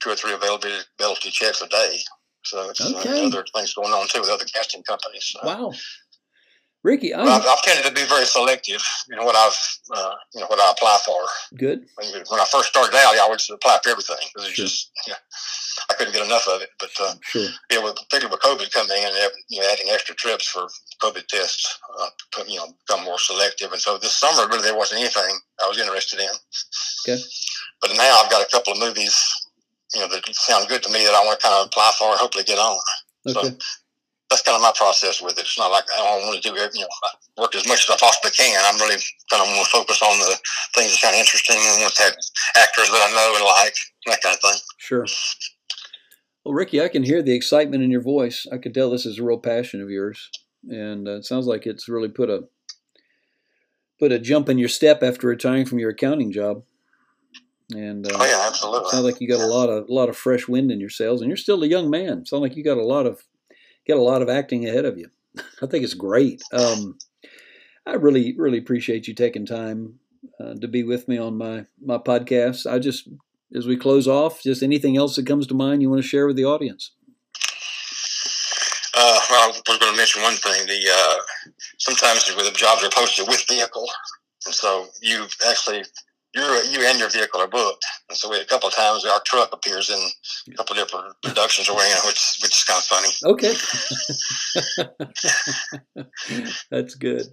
[0.00, 1.98] two or three availability checks a day.
[2.48, 3.26] So it's uh, okay.
[3.26, 5.24] other things going on too with other casting companies.
[5.24, 5.40] So.
[5.44, 5.72] Wow.
[6.84, 8.80] Ricky, well, I've, I've, tended to be very selective
[9.10, 9.58] in what I've,
[9.94, 11.18] uh, you know, what I apply for.
[11.58, 11.84] Good.
[11.96, 14.64] When, when I first started out, I would apply for everything because sure.
[14.64, 15.18] just, you know,
[15.90, 16.70] I couldn't get enough of it.
[16.78, 17.48] But uh, sure.
[17.70, 20.68] yeah, with, particularly with COVID coming in and you know, adding extra trips for
[21.02, 22.08] COVID tests, uh,
[22.46, 23.72] you know, become more selective.
[23.72, 26.30] And so this summer, really, there wasn't anything I was interested in.
[27.04, 27.20] Okay.
[27.82, 29.18] But now I've got a couple of movies,
[29.94, 32.10] you know, that sound good to me that I want to kind of apply for
[32.10, 32.78] and hopefully get on.
[33.26, 33.48] Okay.
[33.48, 33.56] So
[34.30, 35.48] that's kind of my process with it.
[35.48, 36.88] It's not like I don't want to do it, you know,
[37.38, 38.60] I work as much as I possibly can.
[38.64, 40.36] I'm really kind of want to focus on the
[40.74, 42.14] things that kind of interesting and with that
[42.56, 43.74] actors that I know and like,
[44.06, 44.60] that kind of thing.
[44.76, 45.06] Sure.
[46.44, 48.46] Well, Ricky, I can hear the excitement in your voice.
[48.52, 50.30] I can tell this is a real passion of yours,
[50.68, 52.44] and uh, it sounds like it's really put a
[53.98, 56.62] put a jump in your step after retiring from your accounting job.
[57.74, 58.90] And uh, oh yeah, absolutely.
[58.90, 61.20] Sounds like you got a lot of a lot of fresh wind in your sails,
[61.20, 62.24] and you're still a young man.
[62.24, 63.24] Sounds like you got a lot of
[63.86, 65.10] got a lot of acting ahead of you.
[65.62, 66.42] I think it's great.
[66.52, 66.98] Um,
[67.86, 69.98] I really, really appreciate you taking time
[70.40, 72.70] uh, to be with me on my my podcast.
[72.70, 73.08] I just,
[73.54, 76.26] as we close off, just anything else that comes to mind you want to share
[76.26, 76.92] with the audience.
[78.94, 80.66] Uh, well, I was going to mention one thing.
[80.66, 83.86] The uh, sometimes with the jobs are posted with vehicle,
[84.46, 85.84] and so you actually
[86.38, 87.84] you you and your vehicle are booked.
[88.08, 89.98] And so we a couple of times our truck appears in
[90.52, 93.08] a couple of different productions, or you know, which which is kind of funny.
[93.24, 93.54] Okay,
[96.70, 97.26] that's good.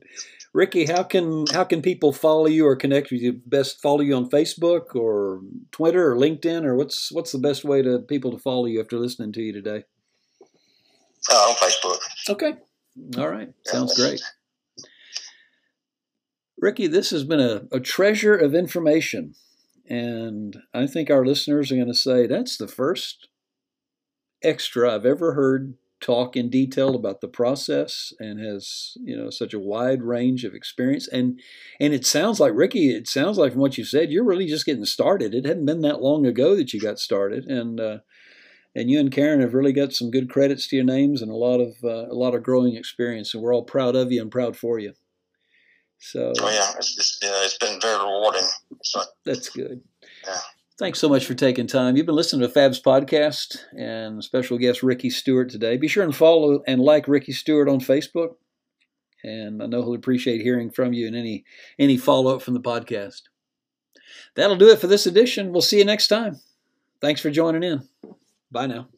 [0.54, 3.42] Ricky, how can how can people follow you or connect with you?
[3.46, 5.42] Best follow you on Facebook or
[5.72, 8.98] Twitter or LinkedIn, or what's what's the best way to people to follow you after
[8.98, 9.84] listening to you today?
[11.30, 12.00] Uh, on Facebook.
[12.30, 12.54] Okay.
[13.18, 13.50] All right.
[13.66, 14.22] Sounds great.
[16.58, 19.36] Ricky, this has been a, a treasure of information.
[19.88, 23.28] And I think our listeners are going to say that's the first
[24.44, 29.54] extra I've ever heard talk in detail about the process and has you know such
[29.54, 31.40] a wide range of experience and
[31.80, 34.66] and it sounds like Ricky it sounds like from what you said you're really just
[34.66, 38.00] getting started it hadn't been that long ago that you got started and uh,
[38.76, 41.36] and you and Karen have really got some good credits to your names and a
[41.36, 44.30] lot of uh, a lot of growing experience and we're all proud of you and
[44.30, 44.94] proud for you
[46.00, 46.34] so.
[46.40, 48.48] Oh yeah, it's, it's, yeah, it's been very rewarding.
[48.84, 49.82] So, that's good.
[50.26, 50.38] Yeah.
[50.78, 51.96] Thanks so much for taking time.
[51.96, 55.78] You've been listening to Fab's podcast and special guest Ricky Stewart today.
[55.78, 58.36] Be sure and follow and like Ricky Stewart on Facebook.
[59.24, 61.46] And I know he'll appreciate hearing from you and any
[61.80, 63.22] any follow up from the podcast.
[64.36, 65.54] That'll do it for this edition.
[65.54, 66.42] We'll see you next time.
[67.00, 67.88] Thanks for joining in.
[68.52, 68.90] Bye now.